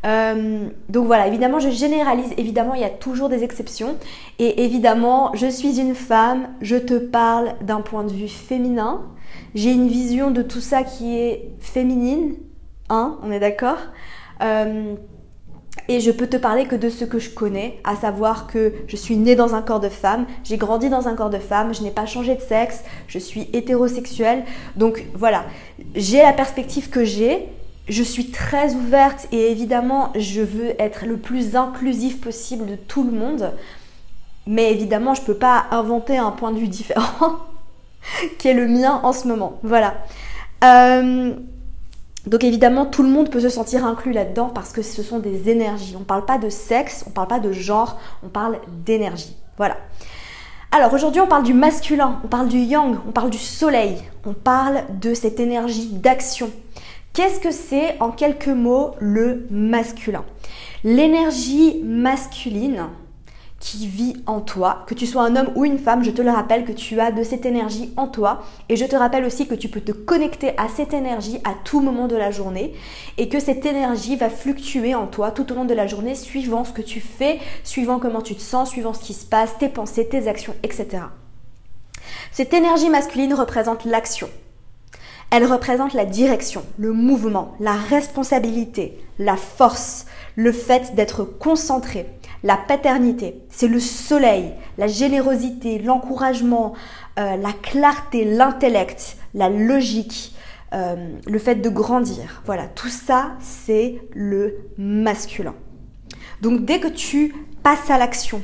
Euh, 0.05 0.69
donc 0.89 1.05
voilà, 1.05 1.27
évidemment, 1.27 1.59
je 1.59 1.69
généralise. 1.69 2.33
Évidemment, 2.37 2.73
il 2.73 2.81
y 2.81 2.85
a 2.85 2.89
toujours 2.89 3.29
des 3.29 3.43
exceptions. 3.43 3.97
Et 4.39 4.63
évidemment, 4.65 5.31
je 5.35 5.47
suis 5.47 5.79
une 5.79 5.95
femme, 5.95 6.49
je 6.61 6.75
te 6.75 6.97
parle 6.97 7.53
d'un 7.61 7.81
point 7.81 8.03
de 8.03 8.11
vue 8.11 8.27
féminin. 8.27 9.01
J'ai 9.55 9.71
une 9.71 9.87
vision 9.87 10.31
de 10.31 10.41
tout 10.41 10.61
ça 10.61 10.83
qui 10.83 11.17
est 11.17 11.51
féminine. 11.59 12.35
Hein, 12.89 13.17
on 13.23 13.31
est 13.31 13.39
d'accord 13.39 13.77
euh, 14.41 14.95
et 15.91 15.99
je 15.99 16.09
peux 16.09 16.27
te 16.27 16.37
parler 16.37 16.65
que 16.65 16.75
de 16.75 16.89
ce 16.89 17.03
que 17.03 17.19
je 17.19 17.29
connais, 17.29 17.79
à 17.83 17.97
savoir 17.97 18.47
que 18.47 18.73
je 18.87 18.95
suis 18.95 19.17
née 19.17 19.35
dans 19.35 19.55
un 19.55 19.61
corps 19.61 19.81
de 19.81 19.89
femme, 19.89 20.25
j'ai 20.45 20.55
grandi 20.55 20.89
dans 20.89 21.09
un 21.09 21.15
corps 21.15 21.29
de 21.29 21.37
femme, 21.37 21.73
je 21.73 21.83
n'ai 21.83 21.91
pas 21.91 22.05
changé 22.05 22.35
de 22.35 22.39
sexe, 22.39 22.83
je 23.07 23.19
suis 23.19 23.49
hétérosexuelle. 23.51 24.43
Donc 24.77 25.03
voilà, 25.13 25.43
j'ai 25.95 26.21
la 26.21 26.31
perspective 26.31 26.89
que 26.89 27.03
j'ai, 27.03 27.45
je 27.89 28.03
suis 28.03 28.31
très 28.31 28.73
ouverte 28.73 29.27
et 29.33 29.51
évidemment, 29.51 30.13
je 30.15 30.41
veux 30.41 30.81
être 30.81 31.05
le 31.05 31.17
plus 31.17 31.57
inclusif 31.57 32.21
possible 32.21 32.65
de 32.67 32.75
tout 32.75 33.03
le 33.03 33.11
monde. 33.11 33.51
Mais 34.47 34.71
évidemment, 34.71 35.13
je 35.13 35.21
ne 35.21 35.25
peux 35.25 35.35
pas 35.35 35.65
inventer 35.71 36.17
un 36.17 36.31
point 36.31 36.51
de 36.51 36.57
vue 36.57 36.67
différent 36.69 37.37
qui 38.39 38.47
est 38.47 38.53
le 38.53 38.67
mien 38.67 39.01
en 39.03 39.11
ce 39.11 39.27
moment. 39.27 39.59
Voilà. 39.61 39.95
Euh, 40.63 41.33
donc 42.27 42.43
évidemment, 42.43 42.85
tout 42.85 43.01
le 43.01 43.09
monde 43.09 43.29
peut 43.29 43.39
se 43.39 43.49
sentir 43.49 43.85
inclus 43.85 44.11
là-dedans 44.11 44.49
parce 44.53 44.73
que 44.73 44.81
ce 44.81 45.01
sont 45.01 45.19
des 45.19 45.49
énergies. 45.49 45.95
On 45.95 46.01
ne 46.01 46.05
parle 46.05 46.25
pas 46.25 46.37
de 46.37 46.49
sexe, 46.49 47.03
on 47.07 47.09
ne 47.09 47.15
parle 47.15 47.27
pas 47.27 47.39
de 47.39 47.51
genre, 47.51 47.99
on 48.23 48.29
parle 48.29 48.59
d'énergie. 48.85 49.35
Voilà. 49.57 49.77
Alors 50.71 50.93
aujourd'hui, 50.93 51.19
on 51.19 51.27
parle 51.27 51.43
du 51.43 51.53
masculin, 51.53 52.21
on 52.23 52.27
parle 52.27 52.47
du 52.47 52.59
yang, 52.59 52.95
on 53.07 53.11
parle 53.11 53.29
du 53.29 53.37
soleil, 53.37 53.97
on 54.25 54.33
parle 54.33 54.83
de 55.01 55.13
cette 55.13 55.39
énergie 55.39 55.87
d'action. 55.87 56.51
Qu'est-ce 57.13 57.39
que 57.41 57.51
c'est 57.51 57.99
en 57.99 58.11
quelques 58.11 58.47
mots 58.47 58.91
le 58.99 59.47
masculin? 59.49 60.23
L'énergie 60.83 61.81
masculine 61.83 62.85
qui 63.61 63.87
vit 63.87 64.15
en 64.25 64.41
toi, 64.41 64.83
que 64.87 64.95
tu 64.95 65.05
sois 65.05 65.23
un 65.23 65.35
homme 65.35 65.51
ou 65.55 65.63
une 65.63 65.77
femme, 65.77 66.03
je 66.03 66.09
te 66.09 66.21
le 66.21 66.31
rappelle 66.31 66.65
que 66.65 66.71
tu 66.71 66.99
as 66.99 67.11
de 67.11 67.23
cette 67.23 67.45
énergie 67.45 67.93
en 67.95 68.07
toi 68.07 68.43
et 68.67 68.75
je 68.75 68.85
te 68.85 68.95
rappelle 68.95 69.23
aussi 69.23 69.47
que 69.47 69.53
tu 69.53 69.69
peux 69.69 69.79
te 69.79 69.91
connecter 69.91 70.57
à 70.57 70.67
cette 70.67 70.93
énergie 70.93 71.39
à 71.45 71.53
tout 71.63 71.79
moment 71.79 72.07
de 72.07 72.15
la 72.15 72.31
journée 72.31 72.73
et 73.19 73.29
que 73.29 73.39
cette 73.39 73.65
énergie 73.65 74.15
va 74.15 74.29
fluctuer 74.29 74.95
en 74.95 75.05
toi 75.05 75.29
tout 75.29 75.49
au 75.51 75.55
long 75.55 75.65
de 75.65 75.75
la 75.75 75.85
journée 75.85 76.15
suivant 76.15 76.65
ce 76.65 76.73
que 76.73 76.81
tu 76.81 76.99
fais, 76.99 77.39
suivant 77.63 77.99
comment 77.99 78.21
tu 78.21 78.35
te 78.35 78.41
sens, 78.41 78.69
suivant 78.69 78.93
ce 78.93 79.03
qui 79.03 79.13
se 79.13 79.25
passe, 79.25 79.57
tes 79.59 79.69
pensées, 79.69 80.09
tes 80.09 80.27
actions, 80.27 80.55
etc. 80.63 81.03
Cette 82.31 82.53
énergie 82.53 82.89
masculine 82.89 83.35
représente 83.35 83.85
l'action. 83.85 84.29
Elle 85.29 85.45
représente 85.45 85.93
la 85.93 86.05
direction, 86.05 86.63
le 86.77 86.91
mouvement, 86.91 87.53
la 87.59 87.73
responsabilité, 87.73 88.99
la 89.19 89.37
force, 89.37 90.05
le 90.35 90.51
fait 90.51 90.95
d'être 90.95 91.23
concentré. 91.23 92.05
La 92.43 92.57
paternité, 92.57 93.43
c'est 93.49 93.67
le 93.67 93.79
soleil, 93.79 94.53
la 94.77 94.87
générosité, 94.87 95.77
l'encouragement, 95.77 96.73
euh, 97.19 97.37
la 97.37 97.53
clarté, 97.53 98.25
l'intellect, 98.25 99.17
la 99.35 99.49
logique, 99.49 100.33
euh, 100.73 100.95
le 101.27 101.39
fait 101.39 101.55
de 101.55 101.69
grandir. 101.69 102.41
Voilà, 102.45 102.65
tout 102.67 102.89
ça, 102.89 103.33
c'est 103.39 104.01
le 104.13 104.57
masculin. 104.77 105.53
Donc 106.41 106.65
dès 106.65 106.79
que 106.79 106.87
tu 106.87 107.35
passes 107.61 107.91
à 107.91 107.99
l'action, 107.99 108.41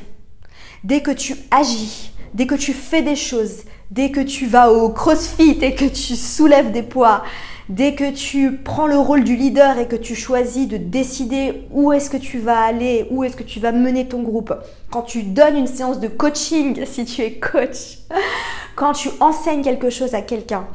dès 0.84 1.00
que 1.00 1.10
tu 1.10 1.34
agis, 1.50 2.12
dès 2.34 2.46
que 2.46 2.54
tu 2.54 2.72
fais 2.72 3.02
des 3.02 3.16
choses, 3.16 3.64
dès 3.90 4.10
que 4.10 4.20
tu 4.20 4.46
vas 4.46 4.72
au 4.72 4.90
crossfit 4.90 5.58
et 5.62 5.74
que 5.74 5.86
tu 5.86 6.14
soulèves 6.14 6.70
des 6.70 6.82
poids, 6.82 7.24
dès 7.68 7.94
que 7.94 8.10
tu 8.10 8.56
prends 8.56 8.86
le 8.86 8.96
rôle 8.96 9.24
du 9.24 9.36
leader 9.36 9.78
et 9.78 9.86
que 9.86 9.96
tu 9.96 10.14
choisis 10.14 10.68
de 10.68 10.76
décider 10.76 11.66
où 11.70 11.92
est-ce 11.92 12.10
que 12.10 12.16
tu 12.16 12.38
vas 12.38 12.60
aller, 12.60 13.06
où 13.10 13.24
est-ce 13.24 13.36
que 13.36 13.42
tu 13.42 13.60
vas 13.60 13.72
mener 13.72 14.08
ton 14.08 14.22
groupe, 14.22 14.54
quand 14.90 15.02
tu 15.02 15.22
donnes 15.22 15.56
une 15.56 15.66
séance 15.66 16.00
de 16.00 16.08
coaching 16.08 16.84
si 16.86 17.04
tu 17.04 17.22
es 17.22 17.32
coach, 17.34 17.98
quand 18.76 18.92
tu 18.92 19.08
enseignes 19.20 19.62
quelque 19.62 19.90
chose 19.90 20.14
à 20.14 20.22
quelqu'un, 20.22 20.66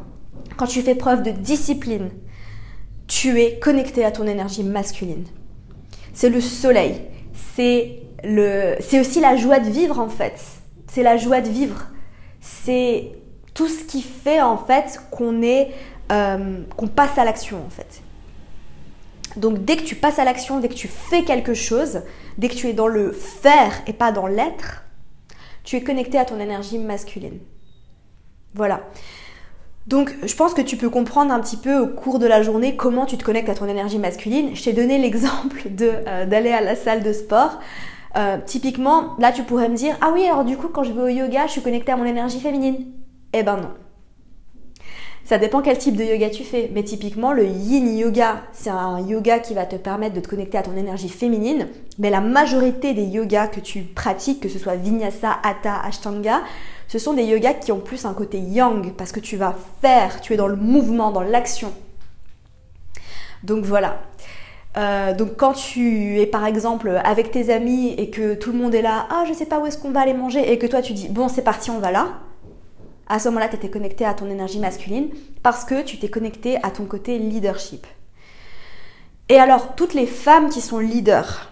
quand 0.57 0.68
tu 0.68 0.82
fais 0.82 0.96
preuve 0.96 1.24
de 1.24 1.32
discipline, 1.32 2.10
tu 3.08 3.41
es 3.41 3.60
connecté 3.60 4.06
à 4.06 4.12
ton 4.12 4.27
énergie 4.27 4.63
masculine. 4.63 5.25
C'est 6.13 6.29
le 6.29 6.41
soleil, 6.41 7.01
c'est 7.56 8.00
le 8.24 8.75
c'est 8.79 9.00
aussi 9.00 9.20
la 9.20 9.36
joie 9.36 9.60
de 9.60 9.70
vivre 9.70 10.00
en 10.00 10.10
fait. 10.10 10.39
C'est 10.88 11.03
la 11.03 11.18
joie 11.18 11.41
de 11.41 11.50
vivre 11.50 11.88
c'est 12.44 13.12
tout 13.53 13.67
ce 13.67 13.83
qui 13.83 14.01
fait 14.01 14.41
en 14.41 14.57
fait 14.57 15.00
qu'on 15.12 15.41
est 15.41 15.72
euh, 16.12 16.62
qu'on 16.75 16.88
passe 16.88 17.17
à 17.17 17.25
l'action 17.25 17.57
en 17.65 17.69
fait. 17.69 18.01
Donc 19.38 19.65
dès 19.65 19.77
que 19.77 19.83
tu 19.83 19.95
passes 19.95 20.19
à 20.19 20.25
l'action, 20.25 20.60
dès 20.60 20.69
que 20.69 20.74
tu 20.74 20.88
fais 20.88 21.24
quelque 21.24 21.53
chose, 21.53 22.01
dès 22.38 22.50
que 22.50 22.55
tu 22.55 22.67
es 22.67 22.74
dans 22.74 22.88
le 22.88 23.12
faire 23.12 23.81
et 23.88 23.93
pas 23.93 24.12
dans 24.12 24.27
l'être, 24.27 24.83
tu 25.63 25.75
es 25.75 25.81
connecté 25.81 26.17
à 26.17 26.25
ton 26.25 26.39
énergie 26.39 26.77
masculine. 26.77 27.39
Voilà. 28.53 28.81
Donc 29.88 30.15
je 30.24 30.36
pense 30.36 30.53
que 30.53 30.62
tu 30.62 30.77
peux 30.77 30.89
comprendre 30.89 31.33
un 31.33 31.39
petit 31.39 31.57
peu 31.57 31.77
au 31.77 31.88
cours 31.88 32.19
de 32.19 32.27
la 32.27 32.41
journée 32.41 32.75
comment 32.75 33.05
tu 33.05 33.17
te 33.17 33.24
connectes 33.24 33.50
à 33.50 33.55
ton 33.55 33.67
énergie 33.67 33.98
masculine. 33.98 34.55
Je 34.55 34.63
t'ai 34.63 34.74
donné 34.74 34.98
l'exemple 35.00 35.63
euh, 35.81 36.25
d'aller 36.25 36.51
à 36.51 36.62
la 36.62 36.75
salle 36.75 37.03
de 37.03 37.13
sport. 37.13 37.60
Euh, 38.15 38.38
typiquement, 38.45 39.15
là, 39.17 39.31
tu 39.31 39.41
pourrais 39.41 39.69
me 39.69 39.75
dire, 39.75 39.98
ah 40.01 40.12
oui, 40.13 40.24
alors 40.25 40.45
du 40.45 40.55
coup, 40.55 40.67
quand 40.67 40.83
je 40.83 40.91
vais 40.91 41.01
au 41.01 41.07
yoga, 41.07 41.48
je 41.48 41.53
suis 41.53 41.62
connectée 41.62 41.91
à 41.91 41.98
mon 41.98 42.05
énergie 42.05 42.39
féminine. 42.39 42.86
Eh 43.34 43.44
ben 43.44 43.58
non. 43.58 43.72
Ça 45.25 45.38
dépend 45.38 45.62
quel 45.62 45.78
type 45.78 45.96
de 45.96 46.04
yoga 46.04 46.30
tu 46.30 46.44
fais. 46.44 46.70
Mais 46.74 46.84
typiquement, 46.84 47.32
le 47.32 47.46
yin 47.46 47.98
yoga, 47.98 48.44
c'est 48.52 48.70
un 48.70 49.00
yoga 49.00 49.40
qui 49.40 49.54
va 49.54 49.66
te 49.66 49.78
permettre 49.78 50.16
de 50.16 50.20
te 50.20 50.28
connecter 50.28 50.58
à 50.58 50.63
ton 50.63 50.75
énergie 50.75 51.10
féminine. 51.10 51.68
Mais 51.98 52.10
la 52.10 52.20
majorité 52.20 52.94
des 52.94 53.06
yogas 53.06 53.48
que 53.48 53.60
tu 53.60 53.82
pratiques, 53.82 54.42
que 54.42 54.50
ce 54.50 54.60
soit 54.60 54.75
vinyasa, 54.75 55.40
hatha, 55.44 55.80
ashtanga, 55.84 56.42
ce 56.88 57.00
sont 57.00 57.13
des 57.13 57.24
yogas 57.24 57.54
qui 57.54 57.72
ont 57.72 57.80
plus 57.80 58.06
un 58.06 58.13
côté 58.13 58.38
yang 58.38 58.92
parce 58.94 59.12
que 59.12 59.22
tu 59.22 59.38
vas 59.38 59.56
faire, 59.82 60.20
tu 60.22 60.34
es 60.34 60.38
dans 60.38 60.48
le 60.48 60.58
mouvement, 60.58 61.12
dans 61.12 61.22
l'action. 61.22 61.74
Donc 63.44 63.63
voilà. 63.63 64.02
Euh, 64.75 65.13
donc 65.13 65.36
quand 65.38 65.54
tu 65.54 66.20
es 66.20 66.25
par 66.25 66.46
exemple 66.46 67.00
avec 67.04 67.32
tes 67.32 67.54
amis 67.54 67.94
et 67.98 68.10
que 68.10 68.34
tout 68.34 68.52
le 68.52 68.58
monde 68.58 68.74
est 68.74 68.82
là, 68.82 69.08
ah 69.12 69.24
je 69.28 69.34
sais 69.34 69.46
pas 69.46 69.60
où 69.60 69.66
est-ce 69.68 69.78
qu'on 69.78 69.92
va 69.92 70.02
aller 70.02 70.16
manger 70.16 70.52
et 70.52 70.58
que 70.58 70.66
toi 70.66 70.82
tu 70.82 70.94
dis 70.94 71.10
bon 71.10 71.28
c'est 71.28 71.44
parti 71.44 71.70
on 71.70 71.78
va 71.78 71.92
là, 71.92 72.08
à 73.13 73.20
ce 73.20 73.29
moment-là 73.29 73.48
tu 73.48 73.58
étais 73.58 73.70
connecté 73.70 74.05
à 74.05 74.15
ton 74.15 74.27
énergie 74.27 74.58
masculine 74.58 75.10
parce 75.43 75.65
que 75.65 75.84
tu 75.84 76.00
t'es 76.00 76.10
connecté 76.10 76.58
à 76.63 76.72
ton 76.72 76.86
côté 76.86 77.20
leadership. 77.20 77.86
Et 79.29 79.38
alors 79.38 79.75
toutes 79.75 79.93
les 79.93 80.08
femmes 80.08 80.50
qui 80.50 80.62
sont 80.62 80.79
leaders, 80.79 81.51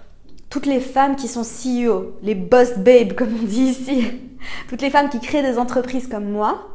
toutes 0.50 0.65
les 0.65 0.80
femmes 0.80 1.15
qui 1.15 1.27
sont 1.27 1.44
CEO, 1.44 2.18
les 2.24 2.34
boss 2.34 2.80
babes 2.80 3.13
comme 3.13 3.36
on 3.39 3.46
dit 3.46 3.62
ici, 3.62 4.08
toutes 4.70 4.82
les 4.82 4.89
femmes 4.89 5.10
qui 5.10 5.20
créent 5.20 5.44
des 5.44 5.60
entreprises 5.60 6.08
comme 6.08 6.32
moi, 6.32 6.68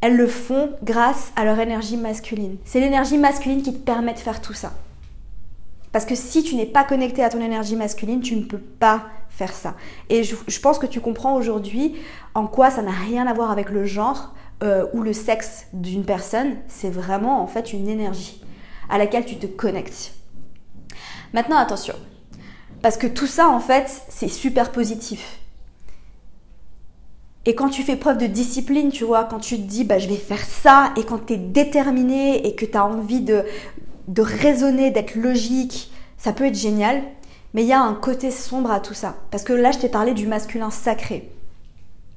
elles 0.00 0.16
le 0.16 0.26
font 0.26 0.70
grâce 0.82 1.30
à 1.36 1.44
leur 1.44 1.60
énergie 1.60 1.98
masculine. 1.98 2.56
C'est 2.64 2.80
l'énergie 2.80 3.18
masculine 3.18 3.62
qui 3.62 3.74
te 3.74 3.84
permet 3.84 4.14
de 4.14 4.20
faire 4.20 4.40
tout 4.40 4.54
ça. 4.54 4.72
Parce 5.94 6.06
que 6.06 6.16
si 6.16 6.42
tu 6.42 6.56
n'es 6.56 6.66
pas 6.66 6.82
connecté 6.82 7.22
à 7.22 7.28
ton 7.28 7.40
énergie 7.40 7.76
masculine, 7.76 8.20
tu 8.20 8.34
ne 8.34 8.42
peux 8.42 8.58
pas 8.58 9.04
faire 9.28 9.52
ça. 9.52 9.76
Et 10.08 10.24
je, 10.24 10.60
pense 10.60 10.80
que 10.80 10.86
tu 10.86 11.00
comprends 11.00 11.36
aujourd'hui 11.36 11.94
en 12.34 12.48
quoi 12.48 12.72
ça 12.72 12.82
n'a 12.82 12.90
rien 12.90 13.28
à 13.28 13.32
voir 13.32 13.52
avec 13.52 13.70
le 13.70 13.84
genre 13.84 14.34
euh, 14.64 14.86
ou 14.92 15.02
le 15.02 15.12
sexe 15.12 15.68
d'une 15.72 16.04
personne. 16.04 16.56
C'est 16.66 16.90
vraiment 16.90 17.40
en 17.40 17.46
fait 17.46 17.72
une 17.72 17.88
énergie 17.88 18.42
à 18.90 18.98
laquelle 18.98 19.24
tu 19.24 19.36
te 19.36 19.46
connectes. 19.46 20.14
Maintenant, 21.32 21.58
attention. 21.58 21.94
Parce 22.82 22.96
que 22.96 23.06
tout 23.06 23.28
ça, 23.28 23.48
en 23.48 23.60
fait, 23.60 24.02
c'est 24.08 24.26
super 24.26 24.72
positif. 24.72 25.38
Et 27.46 27.54
quand 27.54 27.68
tu 27.68 27.84
fais 27.84 27.94
preuve 27.94 28.18
de 28.18 28.26
discipline, 28.26 28.90
tu 28.90 29.04
vois, 29.04 29.22
quand 29.22 29.38
tu 29.38 29.58
te 29.58 29.62
dis, 29.62 29.84
bah, 29.84 29.98
je 29.98 30.08
vais 30.08 30.16
faire 30.16 30.44
ça, 30.44 30.92
et 30.96 31.04
quand 31.04 31.26
tu 31.26 31.34
es 31.34 31.36
déterminé 31.36 32.44
et 32.48 32.56
que 32.56 32.64
tu 32.64 32.76
as 32.76 32.84
envie 32.84 33.20
de, 33.20 33.44
de 34.08 34.22
raisonner, 34.22 34.90
d'être 34.90 35.14
logique, 35.14 35.92
ça 36.18 36.32
peut 36.32 36.46
être 36.46 36.56
génial. 36.56 37.02
Mais 37.54 37.62
il 37.62 37.68
y 37.68 37.72
a 37.72 37.80
un 37.80 37.94
côté 37.94 38.30
sombre 38.30 38.70
à 38.70 38.80
tout 38.80 38.94
ça. 38.94 39.16
Parce 39.30 39.44
que 39.44 39.52
là, 39.52 39.70
je 39.70 39.78
t'ai 39.78 39.88
parlé 39.88 40.12
du 40.12 40.26
masculin 40.26 40.70
sacré. 40.70 41.30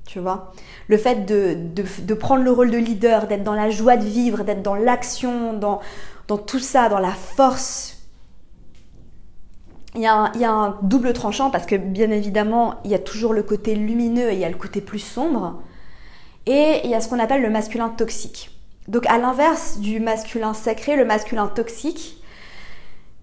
Tu 0.08 0.20
vois 0.20 0.54
Le 0.88 0.98
fait 0.98 1.26
de, 1.26 1.58
de, 1.76 2.14
prendre 2.14 2.44
le 2.44 2.52
rôle 2.52 2.72
de 2.72 2.78
leader, 2.78 3.28
d'être 3.28 3.44
dans 3.44 3.54
la 3.54 3.70
joie 3.70 3.98
de 3.98 4.06
vivre, 4.06 4.44
d'être 4.44 4.64
dans 4.64 4.76
l'action, 4.76 5.54
dans, 5.54 5.82
dans 6.28 6.38
tout 6.38 6.60
ça, 6.60 6.90
dans 6.90 7.00
la 7.00 7.12
force, 7.12 7.98
il 9.98 10.04
y, 10.04 10.06
a 10.06 10.52
un, 10.52 10.78
double 10.84 11.12
tranchant 11.14 11.50
parce 11.50 11.66
que 11.66 11.76
bien 11.76 12.12
évidemment, 12.12 12.76
il 12.86 12.92
y 12.92 12.96
a 12.96 13.00
toujours 13.00 13.34
le 13.34 13.42
côté 13.42 13.74
lumineux 13.74 14.30
et 14.30 14.34
il 14.34 14.40
y 14.40 14.46
a 14.46 14.50
le 14.50 14.56
côté 14.56 14.80
plus 14.80 15.00
sombre. 15.00 15.60
Et 16.46 16.82
il 16.84 16.90
y 16.90 16.94
a 16.94 17.02
ce 17.02 17.10
qu'on 17.10 17.20
appelle 17.20 17.42
le 17.42 17.50
masculin 17.50 17.90
toxique. 17.90 18.57
Donc 18.88 19.06
à 19.08 19.18
l'inverse 19.18 19.80
du 19.80 20.00
masculin 20.00 20.54
sacré, 20.54 20.96
le 20.96 21.06
masculin 21.06 21.48
toxique, 21.48 22.22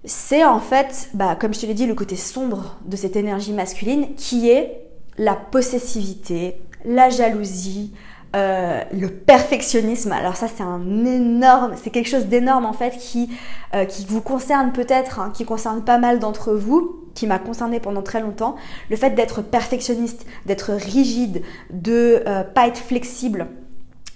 c'est 0.04 0.44
en 0.44 0.60
fait, 0.60 1.08
bah, 1.14 1.36
comme 1.36 1.54
je 1.54 1.60
te 1.60 1.66
l'ai 1.66 1.74
dit, 1.74 1.86
le 1.86 1.94
côté 1.94 2.16
sombre 2.16 2.76
de 2.84 2.96
cette 2.96 3.16
énergie 3.16 3.52
masculine 3.52 4.14
qui 4.16 4.50
est 4.50 4.82
la 5.16 5.34
possessivité, 5.34 6.60
la 6.84 7.08
jalousie, 7.08 7.94
euh, 8.36 8.82
le 8.92 9.08
perfectionnisme. 9.08 10.12
Alors 10.12 10.36
ça 10.36 10.48
c'est 10.48 10.62
un 10.62 11.04
énorme, 11.06 11.74
c'est 11.82 11.90
quelque 11.90 12.08
chose 12.08 12.26
d'énorme 12.26 12.66
en 12.66 12.72
fait 12.72 12.98
qui, 12.98 13.30
euh, 13.74 13.86
vous 14.08 14.20
concerne 14.20 14.72
peut-être, 14.72 15.20
hein, 15.20 15.30
qui 15.32 15.44
concerne 15.44 15.82
pas 15.84 15.98
mal 15.98 16.18
d'entre 16.18 16.52
vous, 16.52 17.04
qui 17.14 17.26
m'a 17.26 17.38
concerné 17.38 17.80
pendant 17.80 18.02
très 18.02 18.20
longtemps. 18.20 18.56
Le 18.90 18.96
fait 18.96 19.10
d'être 19.10 19.40
perfectionniste, 19.40 20.26
d'être 20.46 20.72
rigide, 20.72 21.42
de 21.70 22.22
euh, 22.26 22.42
pas 22.42 22.66
être 22.66 22.78
flexible, 22.78 23.46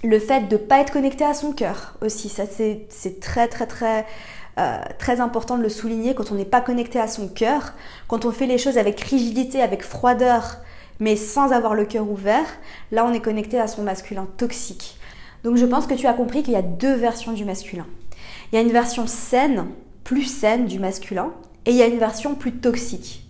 le 0.04 0.18
fait 0.18 0.48
de 0.48 0.56
pas 0.56 0.80
être 0.80 0.92
connecté 0.92 1.24
à 1.24 1.34
son 1.34 1.52
cœur 1.52 1.94
aussi. 2.02 2.28
Ça 2.28 2.44
c'est 2.46 3.20
très 3.20 3.48
très 3.48 3.66
très 3.66 4.06
très 4.98 5.20
important 5.20 5.56
de 5.56 5.62
le 5.62 5.68
souligner 5.68 6.14
quand 6.14 6.32
on 6.32 6.34
n'est 6.34 6.44
pas 6.44 6.60
connecté 6.60 6.98
à 6.98 7.06
son 7.06 7.28
cœur, 7.28 7.74
quand 8.08 8.24
on 8.24 8.32
fait 8.32 8.46
les 8.46 8.58
choses 8.58 8.76
avec 8.78 9.00
rigidité, 9.00 9.62
avec 9.62 9.82
froideur, 9.82 10.56
mais 10.98 11.14
sans 11.14 11.52
avoir 11.52 11.74
le 11.74 11.84
cœur 11.84 12.10
ouvert, 12.10 12.46
là 12.90 13.04
on 13.04 13.12
est 13.12 13.20
connecté 13.20 13.58
à 13.60 13.68
son 13.68 13.82
masculin 13.82 14.26
toxique. 14.36 14.98
Donc 15.44 15.56
je 15.56 15.64
pense 15.64 15.86
que 15.86 15.94
tu 15.94 16.08
as 16.08 16.12
compris 16.12 16.42
qu'il 16.42 16.54
y 16.54 16.56
a 16.56 16.62
deux 16.62 16.94
versions 16.94 17.32
du 17.32 17.44
masculin. 17.44 17.86
Il 18.50 18.56
y 18.56 18.58
a 18.58 18.62
une 18.62 18.72
version 18.72 19.06
saine, 19.06 19.66
plus 20.02 20.24
saine 20.24 20.66
du 20.66 20.80
masculin, 20.80 21.32
et 21.64 21.70
il 21.70 21.76
y 21.76 21.82
a 21.82 21.86
une 21.86 21.98
version 21.98 22.34
plus 22.34 22.52
toxique. 22.52 23.28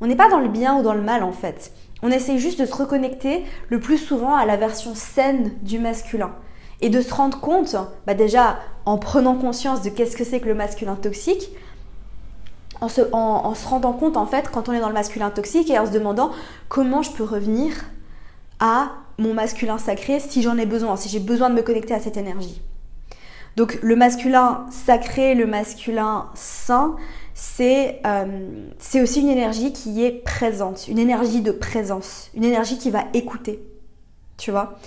On 0.00 0.06
n'est 0.06 0.16
pas 0.16 0.30
dans 0.30 0.40
le 0.40 0.48
bien 0.48 0.78
ou 0.78 0.82
dans 0.82 0.94
le 0.94 1.02
mal 1.02 1.22
en 1.22 1.32
fait. 1.32 1.72
On 2.04 2.10
essaie 2.10 2.38
juste 2.38 2.60
de 2.60 2.66
se 2.66 2.74
reconnecter 2.74 3.44
le 3.70 3.80
plus 3.80 3.96
souvent 3.96 4.36
à 4.36 4.44
la 4.44 4.58
version 4.58 4.94
saine 4.94 5.52
du 5.62 5.78
masculin. 5.78 6.32
Et 6.82 6.90
de 6.90 7.00
se 7.00 7.14
rendre 7.14 7.40
compte, 7.40 7.76
bah 8.06 8.12
déjà 8.12 8.58
en 8.84 8.98
prenant 8.98 9.36
conscience 9.36 9.80
de 9.80 9.88
qu'est-ce 9.88 10.14
que 10.14 10.22
c'est 10.22 10.38
que 10.38 10.46
le 10.46 10.54
masculin 10.54 10.96
toxique, 10.96 11.48
en 12.82 12.88
se, 12.88 13.00
rendant 13.66 13.94
compte 13.94 14.18
en 14.18 14.26
fait 14.26 14.50
quand 14.50 14.68
on 14.68 14.72
est 14.72 14.80
dans 14.80 14.88
le 14.88 14.94
masculin 14.94 15.30
toxique 15.30 15.70
et 15.70 15.78
en 15.78 15.86
se 15.86 15.92
demandant 15.92 16.30
comment 16.68 17.00
je 17.00 17.10
peux 17.10 17.24
revenir 17.24 17.72
à 18.60 18.90
mon 19.16 19.32
masculin 19.32 19.78
sacré 19.78 20.20
si 20.20 20.42
j'en 20.42 20.58
ai 20.58 20.66
besoin, 20.66 20.96
si 20.96 21.08
j'ai 21.08 21.20
besoin 21.20 21.48
de 21.48 21.54
me 21.54 21.62
connecter 21.62 21.94
à 21.94 22.00
cette 22.00 22.18
énergie. 22.18 22.60
Donc 23.56 23.78
le 23.80 23.96
masculin 23.96 24.66
sacré, 24.70 25.34
le 25.34 25.46
masculin 25.46 26.26
saint, 26.34 26.96
c'est 27.34 28.00
euh, 28.06 28.70
aussi 28.94 29.20
une 29.20 29.28
énergie 29.28 29.72
qui 29.72 30.04
est 30.04 30.12
présente, 30.12 30.86
une 30.86 31.00
énergie 31.00 31.42
de 31.42 31.50
présence, 31.50 32.30
une 32.34 32.44
énergie 32.44 32.78
qui 32.78 32.90
va 32.90 33.04
écouter, 33.12 33.60
tu 34.36 34.52
vois, 34.52 34.78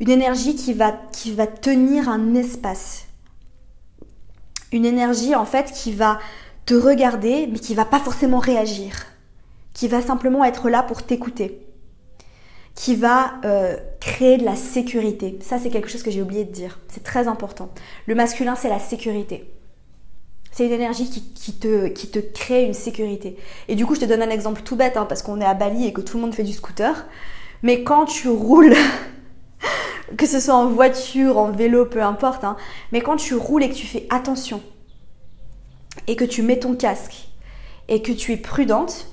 une 0.00 0.10
énergie 0.10 0.54
qui 0.54 0.74
va, 0.74 0.92
qui 1.12 1.32
va 1.32 1.46
tenir 1.46 2.10
un 2.10 2.34
espace, 2.34 3.06
une 4.70 4.84
énergie 4.84 5.34
en 5.34 5.46
fait 5.46 5.72
qui 5.72 5.92
va 5.92 6.18
te 6.66 6.74
regarder, 6.74 7.46
mais 7.46 7.58
qui 7.58 7.74
va 7.74 7.86
pas 7.86 8.00
forcément 8.00 8.38
réagir, 8.38 9.06
qui 9.72 9.88
va 9.88 10.02
simplement 10.02 10.44
être 10.44 10.68
là 10.68 10.82
pour 10.82 11.04
t'écouter, 11.04 11.66
qui 12.74 12.96
va 12.96 13.34
euh, 13.46 13.76
créer 14.00 14.36
de 14.36 14.44
la 14.44 14.56
sécurité. 14.56 15.38
Ça, 15.40 15.58
c'est 15.58 15.70
quelque 15.70 15.88
chose 15.88 16.02
que 16.02 16.10
j'ai 16.10 16.20
oublié 16.22 16.44
de 16.44 16.50
dire. 16.52 16.80
C'est 16.88 17.04
très 17.04 17.28
important. 17.28 17.70
Le 18.06 18.14
masculin, 18.14 18.56
c'est 18.56 18.68
la 18.68 18.80
sécurité. 18.80 19.50
C'est 20.56 20.66
une 20.66 20.72
énergie 20.72 21.10
qui, 21.10 21.52
te, 21.52 22.18
crée 22.32 22.62
une 22.62 22.74
sécurité. 22.74 23.36
Et 23.66 23.74
du 23.74 23.84
coup, 23.86 23.96
je 23.96 24.00
te 24.00 24.04
donne 24.04 24.22
un 24.22 24.30
exemple 24.30 24.62
tout 24.62 24.76
bête, 24.76 24.96
hein, 24.96 25.04
parce 25.04 25.20
qu'on 25.20 25.40
est 25.40 25.44
à 25.44 25.52
Bali 25.52 25.84
et 25.84 25.92
que 25.92 26.00
tout 26.00 26.16
le 26.16 26.22
monde 26.22 26.32
fait 26.32 26.44
du 26.44 26.52
scooter. 26.52 27.06
Mais 27.64 27.82
quand 27.82 28.04
tu 28.04 28.28
roules, 28.28 28.76
que 30.16 30.26
ce 30.26 30.38
soit 30.38 30.54
en 30.54 30.68
voiture, 30.68 31.38
en 31.38 31.50
vélo, 31.50 31.86
peu 31.86 32.00
importe, 32.00 32.44
hein, 32.44 32.56
mais 32.92 33.00
quand 33.00 33.16
tu 33.16 33.34
roules 33.34 33.64
et 33.64 33.68
que 33.68 33.74
tu 33.74 33.88
fais 33.88 34.06
attention, 34.10 34.62
et 36.06 36.14
que 36.14 36.24
tu 36.24 36.42
mets 36.42 36.60
ton 36.60 36.76
casque 36.76 37.28
et 37.88 38.00
que 38.00 38.12
tu 38.12 38.32
es 38.32 38.36
prudente, 38.36 39.08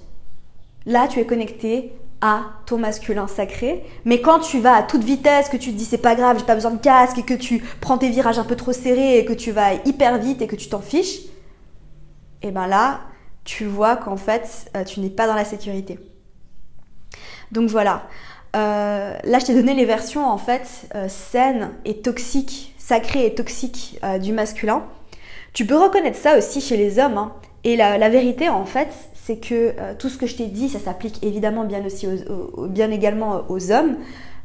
là 0.86 1.08
tu 1.08 1.20
es 1.20 1.26
connectée 1.26 1.92
à 2.22 2.44
ton 2.66 2.78
masculin 2.78 3.28
sacré. 3.28 3.84
Mais 4.06 4.22
quand 4.22 4.40
tu 4.40 4.60
vas 4.60 4.76
à 4.76 4.84
toute 4.84 5.04
vitesse, 5.04 5.50
que 5.50 5.58
tu 5.58 5.72
te 5.72 5.78
dis 5.78 5.86
c'est 5.86 5.98
pas 5.98 6.16
grave, 6.16 6.38
j'ai 6.40 6.46
pas 6.46 6.56
besoin 6.56 6.72
de 6.72 6.80
casque 6.80 7.18
et 7.18 7.24
que 7.24 7.34
tu 7.34 7.64
prends 7.82 7.98
tes 7.98 8.10
virages 8.10 8.40
un 8.40 8.44
peu 8.44 8.56
trop 8.56 8.74
serrés 8.74 9.18
et 9.18 9.26
que 9.26 9.34
tu 9.34 9.52
vas 9.52 9.74
hyper 9.86 10.18
vite 10.20 10.42
et 10.42 10.48
que 10.48 10.56
tu 10.56 10.70
t'en 10.70 10.82
fiches, 10.82 11.20
et 12.44 12.48
eh 12.48 12.52
ben 12.52 12.66
là, 12.66 13.02
tu 13.44 13.66
vois 13.66 13.96
qu'en 13.96 14.18
fait, 14.18 14.72
euh, 14.76 14.84
tu 14.84 15.00
n'es 15.00 15.12
pas 15.12 15.28
dans 15.28 15.36
la 15.36 15.46
sécurité. 15.46 16.00
Donc 17.52 17.70
voilà. 17.70 18.08
Euh, 18.56 19.16
là, 19.24 19.40
je 19.40 19.46
t'ai 19.46 19.54
donné 19.54 19.76
les 19.76 19.86
versions 19.86 20.26
en 20.26 20.38
fait 20.38 20.88
euh, 20.96 21.08
saines 21.08 21.72
et 21.86 22.02
toxiques, 22.02 22.74
sacrées 22.80 23.28
et 23.28 23.36
toxiques 23.36 24.00
du 24.22 24.34
masculin. 24.34 24.86
Tu 25.54 25.66
peux 25.66 25.78
reconnaître 25.78 26.18
ça 26.18 26.38
aussi 26.38 26.62
chez 26.62 26.78
les 26.78 26.98
hommes. 26.98 27.18
Hein. 27.18 27.34
Et 27.64 27.76
la, 27.76 28.10
vérité, 28.10 28.50
en 28.50 28.66
fait, 28.66 28.90
c'est 29.26 29.38
que 29.38 29.74
euh, 29.80 29.94
tout 29.98 30.10
ce 30.10 30.18
que 30.18 30.26
je 30.26 30.36
t'ai 30.36 30.48
dit, 30.48 30.70
ça 30.70 30.80
s'applique 30.80 31.24
évidemment 31.24 31.64
bien 31.64 31.86
aussi, 31.86 32.08
bien 32.70 32.90
également 32.92 33.44
aux 33.50 33.72
hommes. 33.72 33.98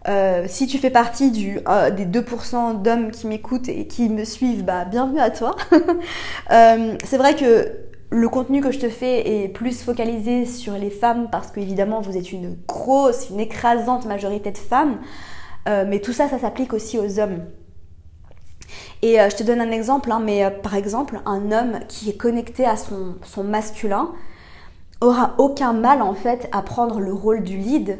Euh, 0.09 0.45
si 0.47 0.66
tu 0.66 0.78
fais 0.78 0.90
partie 0.90 1.62
euh, 1.66 1.90
des 1.90 2.04
2% 2.04 2.83
d'hommes 2.83 3.11
qui 3.11 3.26
m'écoutent 3.26 3.68
et 3.68 3.87
qui 3.87 4.09
me 4.09 4.25
suivent, 4.25 4.64
bah, 4.64 4.85
bienvenue 4.85 5.21
à 5.21 5.30
toi. 5.30 5.56
c'est 6.50 7.16
vrai 7.16 7.35
que 7.35 7.73
le 8.11 8.28
contenu 8.28 8.61
que 8.61 8.71
je 8.71 8.78
te 8.78 8.88
fais 8.88 9.45
est 9.45 9.49
plus 9.49 9.83
focalisé 9.83 10.45
sur 10.45 10.75
les 10.75 10.90
femmes 10.90 11.28
parce 11.33 11.50
qu'évidemment 11.50 12.00
vous 12.00 12.16
êtes 12.16 12.30
une 12.30 12.56
grosse, 12.68 13.30
une 13.30 13.40
écrasante 13.40 14.04
majorité 14.06 14.52
de 14.52 14.59
femmes. 14.59 14.99
mais 15.66 16.00
tout 16.00 16.12
ça, 16.12 16.28
ça 16.28 16.38
s'applique 16.38 16.73
aussi 16.73 16.99
aux 16.99 17.18
hommes. 17.18 17.40
Et 19.02 19.16
je 19.16 19.37
te 19.37 19.42
donne 19.42 19.61
un 19.61 19.73
exemple, 19.73 20.12
hein, 20.12 20.21
mais 20.25 20.49
par 20.62 20.76
exemple, 20.76 21.21
un 21.26 21.50
homme 21.50 21.80
qui 21.88 22.11
est 22.11 22.16
connecté 22.16 22.64
à 22.64 22.76
son, 22.76 23.16
masculin 23.42 24.12
aura 25.00 25.34
aucun 25.38 25.72
mal 25.72 26.02
en 26.02 26.14
fait 26.14 26.48
à 26.52 26.62
prendre 26.62 27.00
le 27.00 27.12
rôle 27.12 27.42
du 27.42 27.56
lead. 27.56 27.98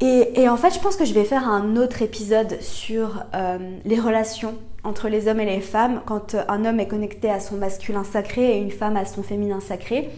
Et, 0.00 0.46
en 0.46 0.58
fait, 0.58 0.74
je 0.74 0.78
pense 0.78 0.96
que 0.96 1.06
je 1.06 1.14
vais 1.14 1.24
faire 1.24 1.48
un 1.48 1.76
autre 1.76 2.02
épisode 2.02 2.60
sur 2.60 3.24
euh, 3.34 3.78
les 3.86 3.98
relations 3.98 4.54
entre 4.84 5.08
les 5.08 5.26
hommes 5.26 5.40
et 5.40 5.46
les 5.46 5.62
femmes 5.62 6.02
quand 6.04 6.36
un 6.48 6.66
homme 6.66 6.80
est 6.80 6.86
connecté 6.86 7.30
à 7.30 7.40
son 7.40 7.56
masculin 7.56 8.04
sacré 8.04 8.58
et 8.58 8.60
une 8.60 8.70
femme 8.70 8.98
à 8.98 9.06
son 9.06 9.22
féminin 9.22 9.60
sacré. 9.60 10.10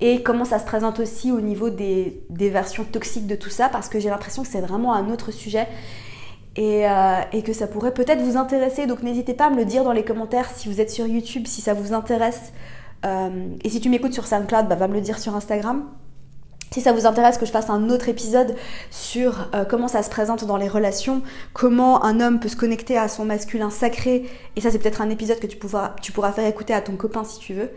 Et 0.00 0.22
comment 0.22 0.44
ça 0.44 0.58
se 0.58 0.64
présente 0.64 0.98
aussi 0.98 1.30
au 1.30 1.40
niveau 1.40 1.70
des, 1.70 2.22
versions 2.30 2.84
toxiques 2.84 3.26
de 3.26 3.36
tout 3.36 3.50
ça, 3.50 3.68
parce 3.68 3.88
que 3.88 4.00
j'ai 4.00 4.08
l'impression 4.08 4.42
que 4.42 4.48
c'est 4.48 4.60
vraiment 4.60 4.94
un 4.94 5.10
autre 5.10 5.30
sujet 5.30 5.68
euh, 6.58 7.20
et, 7.32 7.42
que 7.42 7.52
ça 7.52 7.66
pourrait 7.66 7.94
peut-être 7.94 8.22
vous 8.22 8.36
intéresser. 8.36 8.86
Donc 8.86 9.02
n'hésitez 9.02 9.34
pas 9.34 9.46
à 9.46 9.50
me 9.50 9.56
le 9.56 9.64
dire 9.64 9.84
dans 9.84 9.92
les 9.92 10.04
commentaires 10.04 10.50
si 10.54 10.68
vous 10.68 10.80
êtes 10.80 10.90
sur 10.90 11.06
YouTube, 11.06 11.46
si 11.46 11.60
ça 11.60 11.74
vous 11.74 11.92
intéresse. 11.92 12.52
Euh, 13.04 13.48
et 13.62 13.70
si 13.70 13.80
tu 13.80 13.88
m'écoutes 13.88 14.12
sur 14.12 14.26
SoundCloud, 14.26 14.68
bah, 14.68 14.74
va 14.74 14.88
me 14.88 14.94
le 14.94 15.00
dire 15.00 15.18
sur 15.18 15.34
Instagram. 15.34 15.84
Si 16.72 16.80
ça 16.80 16.92
vous 16.92 17.04
intéresse 17.04 17.36
que 17.36 17.46
je 17.46 17.50
fasse 17.50 17.68
un 17.68 17.90
autre 17.90 18.08
épisode 18.08 18.54
sur 18.92 19.48
euh, 19.54 19.64
comment 19.64 19.88
ça 19.88 20.04
se 20.04 20.10
présente 20.10 20.44
dans 20.44 20.56
les 20.56 20.68
relations, 20.68 21.20
comment 21.52 22.04
un 22.04 22.20
homme 22.20 22.38
peut 22.38 22.48
se 22.48 22.54
connecter 22.54 22.96
à 22.96 23.08
son 23.08 23.24
masculin 23.24 23.70
sacré, 23.70 24.30
et 24.54 24.60
ça 24.60 24.70
c'est 24.70 24.78
peut-être 24.78 25.02
un 25.02 25.10
épisode 25.10 25.40
que 25.40 25.48
tu 25.48 25.56
pourras, 25.56 25.96
faire 26.32 26.46
écouter 26.46 26.72
à 26.72 26.80
ton 26.80 26.94
copain 26.94 27.24
si 27.24 27.40
tu 27.40 27.54
veux, 27.54 27.70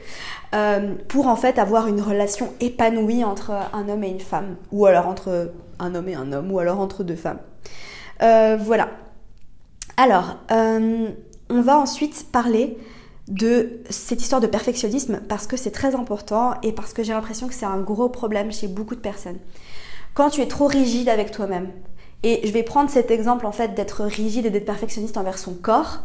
euh, 0.53 0.94
pour 1.08 1.25
en 1.25 1.36
fait 1.36 1.58
avoir 1.58 1.88
une 1.88 2.01
relation 2.01 2.53
épanouie 2.60 3.24
entre 3.24 3.51
un 3.74 3.89
homme 3.89 4.03
et 4.03 4.10
une 4.10 4.20
femme, 4.20 4.58
ou 4.72 4.86
alors 4.86 5.08
entre 5.08 5.51
un 5.80 5.96
homme 5.96 6.10
et 6.10 6.15
un 6.15 6.32
homme, 6.32 6.51
ou 6.51 6.60
alors 6.60 6.80
entre 6.80 7.03
deux 7.03 7.15
femmes. 7.15 7.39
Voilà. 8.20 8.89
Alors, 9.98 10.38
on 10.51 11.62
va 11.62 11.80
ensuite 11.80 12.27
parler 12.32 12.77
de 13.27 13.80
cette 13.89 14.22
histoire 14.22 14.42
de 14.42 14.48
perfectionnisme 14.48 15.22
parce 15.30 15.48
que 15.48 15.56
c'est 15.56 15.72
très 15.72 15.96
important 15.96 16.56
et 16.62 16.74
parce 16.74 16.94
que 16.94 17.03
j'ai 17.03 17.13
l'impression 17.13 17.48
que 17.48 17.53
c'est 17.53 17.65
un 17.65 17.80
gros 17.80 18.10
problème 18.10 18.51
chez 18.51 18.68
beaucoup 18.68 18.96
de 18.96 19.00
personnes. 19.00 19.38
Quand 20.13 20.30
tu 20.30 20.42
es 20.42 20.48
trop 20.48 20.68
rigide 20.68 21.10
avec 21.10 21.32
toi-même, 21.32 21.70
et 22.24 22.46
je 22.46 22.51
vais 22.51 22.63
prendre 22.63 22.89
cet 22.89 23.12
exemple 23.12 23.46
en 23.46 23.51
fait 23.51 23.75
d'être 23.75 24.03
rigide 24.03 24.46
et 24.46 24.50
d'être 24.50 24.65
perfectionniste 24.65 25.18
envers 25.18 25.38
son 25.38 25.53
corps, 25.53 26.03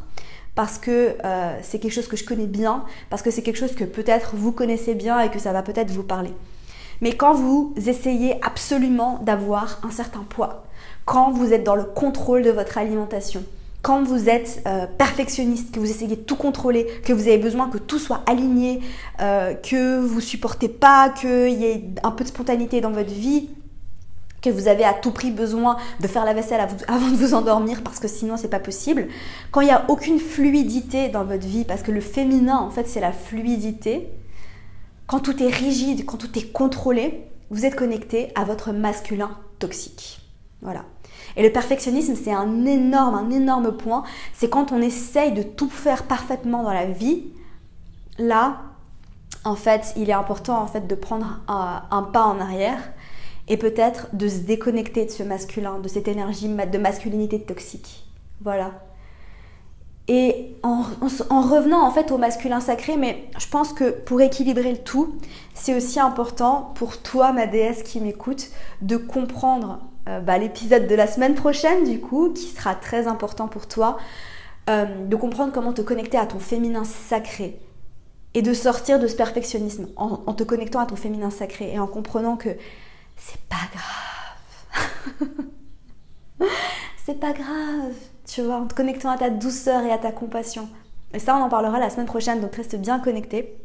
parce 0.54 0.78
que 0.78 1.16
euh, 1.24 1.56
c'est 1.62 1.78
quelque 1.78 1.92
chose 1.92 2.08
que 2.08 2.16
je 2.16 2.24
connais 2.24 2.46
bien, 2.46 2.84
parce 3.10 3.22
que 3.22 3.30
c'est 3.30 3.42
quelque 3.42 3.58
chose 3.58 3.74
que 3.74 3.84
peut-être 3.84 4.34
vous 4.34 4.50
connaissez 4.50 4.94
bien 4.94 5.20
et 5.20 5.30
que 5.30 5.38
ça 5.38 5.52
va 5.52 5.62
peut-être 5.62 5.90
vous 5.90 6.02
parler. 6.02 6.32
Mais 7.00 7.16
quand 7.16 7.34
vous 7.34 7.74
essayez 7.76 8.44
absolument 8.44 9.20
d'avoir 9.22 9.80
un 9.84 9.90
certain 9.90 10.24
poids, 10.28 10.64
quand 11.04 11.30
vous 11.30 11.52
êtes 11.52 11.62
dans 11.62 11.76
le 11.76 11.84
contrôle 11.84 12.42
de 12.42 12.50
votre 12.50 12.76
alimentation, 12.76 13.44
quand 13.82 14.02
vous 14.02 14.28
êtes 14.28 14.62
euh, 14.66 14.86
perfectionniste, 14.86 15.74
que 15.74 15.80
vous 15.80 15.90
essayez 15.90 16.16
de 16.16 16.20
tout 16.20 16.36
contrôler, 16.36 16.86
que 17.04 17.12
vous 17.12 17.28
avez 17.28 17.38
besoin 17.38 17.68
que 17.68 17.78
tout 17.78 17.98
soit 17.98 18.22
aligné, 18.26 18.80
euh, 19.20 19.54
que 19.54 20.00
vous 20.00 20.20
supportez 20.20 20.68
pas 20.68 21.10
qu'il 21.10 21.50
y 21.50 21.64
ait 21.64 21.84
un 22.02 22.10
peu 22.10 22.24
de 22.24 22.28
spontanéité 22.28 22.80
dans 22.80 22.90
votre 22.90 23.12
vie, 23.12 23.48
que 24.42 24.50
vous 24.50 24.68
avez 24.68 24.84
à 24.84 24.94
tout 24.94 25.10
prix 25.10 25.30
besoin 25.30 25.76
de 26.00 26.06
faire 26.08 26.24
la 26.24 26.32
vaisselle 26.32 26.60
avant 26.88 27.08
de 27.08 27.16
vous 27.16 27.34
endormir 27.34 27.82
parce 27.82 27.98
que 27.98 28.08
sinon 28.08 28.36
c'est 28.36 28.48
pas 28.48 28.60
possible. 28.60 29.08
Quand 29.50 29.60
il 29.60 29.66
n'y 29.66 29.72
a 29.72 29.84
aucune 29.88 30.18
fluidité 30.18 31.08
dans 31.08 31.24
votre 31.24 31.46
vie, 31.46 31.64
parce 31.64 31.82
que 31.82 31.92
le 31.92 32.00
féminin 32.00 32.58
en 32.58 32.70
fait 32.70 32.88
c'est 32.88 33.00
la 33.00 33.12
fluidité, 33.12 34.08
quand 35.06 35.20
tout 35.20 35.42
est 35.42 35.52
rigide, 35.52 36.04
quand 36.04 36.18
tout 36.18 36.38
est 36.38 36.52
contrôlé, 36.52 37.24
vous 37.50 37.64
êtes 37.64 37.74
connecté 37.74 38.30
à 38.34 38.44
votre 38.44 38.72
masculin 38.72 39.30
toxique. 39.58 40.20
Voilà. 40.60 40.84
Et 41.38 41.42
le 41.44 41.52
perfectionnisme, 41.52 42.16
c'est 42.16 42.32
un 42.32 42.66
énorme, 42.66 43.14
un 43.14 43.30
énorme 43.30 43.70
point. 43.76 44.02
C'est 44.34 44.50
quand 44.50 44.72
on 44.72 44.82
essaye 44.82 45.30
de 45.32 45.44
tout 45.44 45.70
faire 45.70 46.02
parfaitement 46.02 46.64
dans 46.64 46.72
la 46.72 46.86
vie. 46.86 47.26
Là, 48.18 48.62
en 49.44 49.54
fait, 49.54 49.94
il 49.96 50.10
est 50.10 50.14
important 50.14 50.60
en 50.60 50.66
fait 50.66 50.88
de 50.88 50.94
prendre 50.96 51.40
un, 51.46 52.02
pas 52.12 52.24
en 52.24 52.40
arrière 52.40 52.80
et 53.46 53.56
peut-être 53.56 54.08
de 54.14 54.26
se 54.26 54.38
déconnecter 54.38 55.06
de 55.06 55.10
ce 55.10 55.22
masculin, 55.22 55.78
de 55.78 55.86
cette 55.86 56.08
énergie 56.08 56.48
de 56.48 56.78
masculinité 56.78 57.40
toxique. 57.40 58.04
Voilà. 58.40 58.72
Et 60.08 60.56
en, 60.64 60.82
en, 61.30 61.40
revenant 61.42 61.86
en 61.86 61.92
fait 61.92 62.10
au 62.10 62.18
masculin 62.18 62.60
sacré, 62.60 62.96
mais 62.96 63.28
je 63.38 63.46
pense 63.46 63.72
que 63.72 63.90
pour 63.90 64.20
équilibrer 64.20 64.72
le 64.72 64.78
tout, 64.78 65.14
c'est 65.54 65.76
aussi 65.76 66.00
important 66.00 66.72
pour 66.74 67.00
toi, 67.00 67.32
ma 67.32 67.46
déesse 67.46 67.84
qui 67.84 68.00
m'écoute, 68.00 68.48
de 68.82 68.96
comprendre 68.96 69.80
euh, 70.08 70.20
bah, 70.20 70.38
l'épisode 70.38 70.86
de 70.86 70.94
la 70.94 71.06
semaine 71.06 71.34
prochaine, 71.34 71.84
du 71.84 72.00
coup, 72.00 72.32
qui 72.32 72.46
sera 72.46 72.74
très 72.74 73.06
important 73.06 73.46
pour 73.46 73.68
toi, 73.68 73.98
euh, 74.70 74.86
de 75.06 75.16
comprendre 75.16 75.52
comment 75.52 75.74
te 75.74 75.82
connecter 75.82 76.16
à 76.16 76.24
ton 76.26 76.38
féminin 76.38 76.84
sacré 76.84 77.60
et 78.32 78.40
de 78.40 78.54
sortir 78.54 78.98
de 78.98 79.06
ce 79.06 79.16
perfectionnisme 79.16 79.88
en, 79.96 80.32
te 80.32 80.44
connectant 80.44 80.80
à 80.80 80.86
ton 80.86 80.96
féminin 80.96 81.30
sacré 81.30 81.72
et 81.72 81.78
en 81.78 81.86
comprenant 81.86 82.36
que 82.36 82.48
c'est 83.16 83.40
pas 83.48 83.56
grave. 85.18 85.28
c'est 87.04 87.20
pas 87.20 87.32
grave, 87.32 87.94
tu 88.26 88.42
vois, 88.42 88.56
en 88.56 88.66
te 88.66 88.74
connectant 88.74 89.10
à 89.10 89.18
ta 89.18 89.28
douceur 89.28 89.84
et 89.84 89.90
à 89.90 89.98
ta 89.98 90.12
compassion. 90.12 90.68
Et 91.12 91.18
ça, 91.18 91.36
on 91.36 91.42
en 91.42 91.48
parlera 91.48 91.78
la 91.78 91.90
semaine 91.90 92.06
prochaine, 92.06 92.40
donc 92.40 92.54
reste 92.54 92.76
bien 92.76 92.98
connecté. 92.98 93.56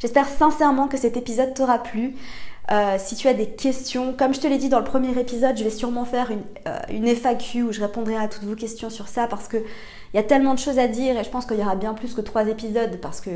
J'espère 0.00 0.28
sincèrement 0.28 0.86
que 0.86 0.96
cet 0.96 1.16
épisode 1.16 1.54
t'aura 1.54 1.82
plu. 1.82 2.14
Euh, 2.70 2.96
si 2.98 3.16
tu 3.16 3.28
as 3.28 3.34
des 3.34 3.46
questions, 3.46 4.12
comme 4.12 4.34
je 4.34 4.40
te 4.40 4.46
l'ai 4.46 4.58
dit 4.58 4.68
dans 4.68 4.78
le 4.78 4.84
premier 4.84 5.18
épisode, 5.18 5.56
je 5.56 5.64
vais 5.64 5.70
sûrement 5.70 6.04
faire 6.04 6.30
une, 6.30 6.42
euh, 6.66 7.14
FAQ 7.14 7.62
où 7.62 7.72
je 7.72 7.80
répondrai 7.80 8.16
à 8.16 8.28
toutes 8.28 8.44
vos 8.44 8.56
questions 8.56 8.90
sur 8.90 9.08
ça 9.08 9.26
parce 9.26 9.48
qu'il 9.48 9.62
y 10.12 10.18
a 10.18 10.22
tellement 10.22 10.52
de 10.52 10.58
choses 10.58 10.78
à 10.78 10.86
dire 10.86 11.18
et 11.18 11.24
je 11.24 11.30
pense 11.30 11.46
qu'il 11.46 11.58
y 11.58 11.62
aura 11.62 11.76
bien 11.76 11.94
plus 11.94 12.12
que 12.12 12.20
trois 12.20 12.46
épisodes 12.46 12.98
parce 13.00 13.22
que 13.22 13.30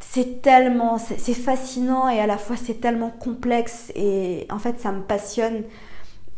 c'est 0.00 0.40
tellement, 0.40 0.98
c'est 0.98 1.34
fascinant 1.34 2.08
et 2.08 2.20
à 2.20 2.26
la 2.26 2.38
fois 2.38 2.54
c'est 2.56 2.80
tellement 2.80 3.10
complexe 3.10 3.90
et 3.96 4.46
en 4.50 4.60
fait 4.60 4.78
ça 4.78 4.92
me 4.92 5.02
passionne. 5.02 5.64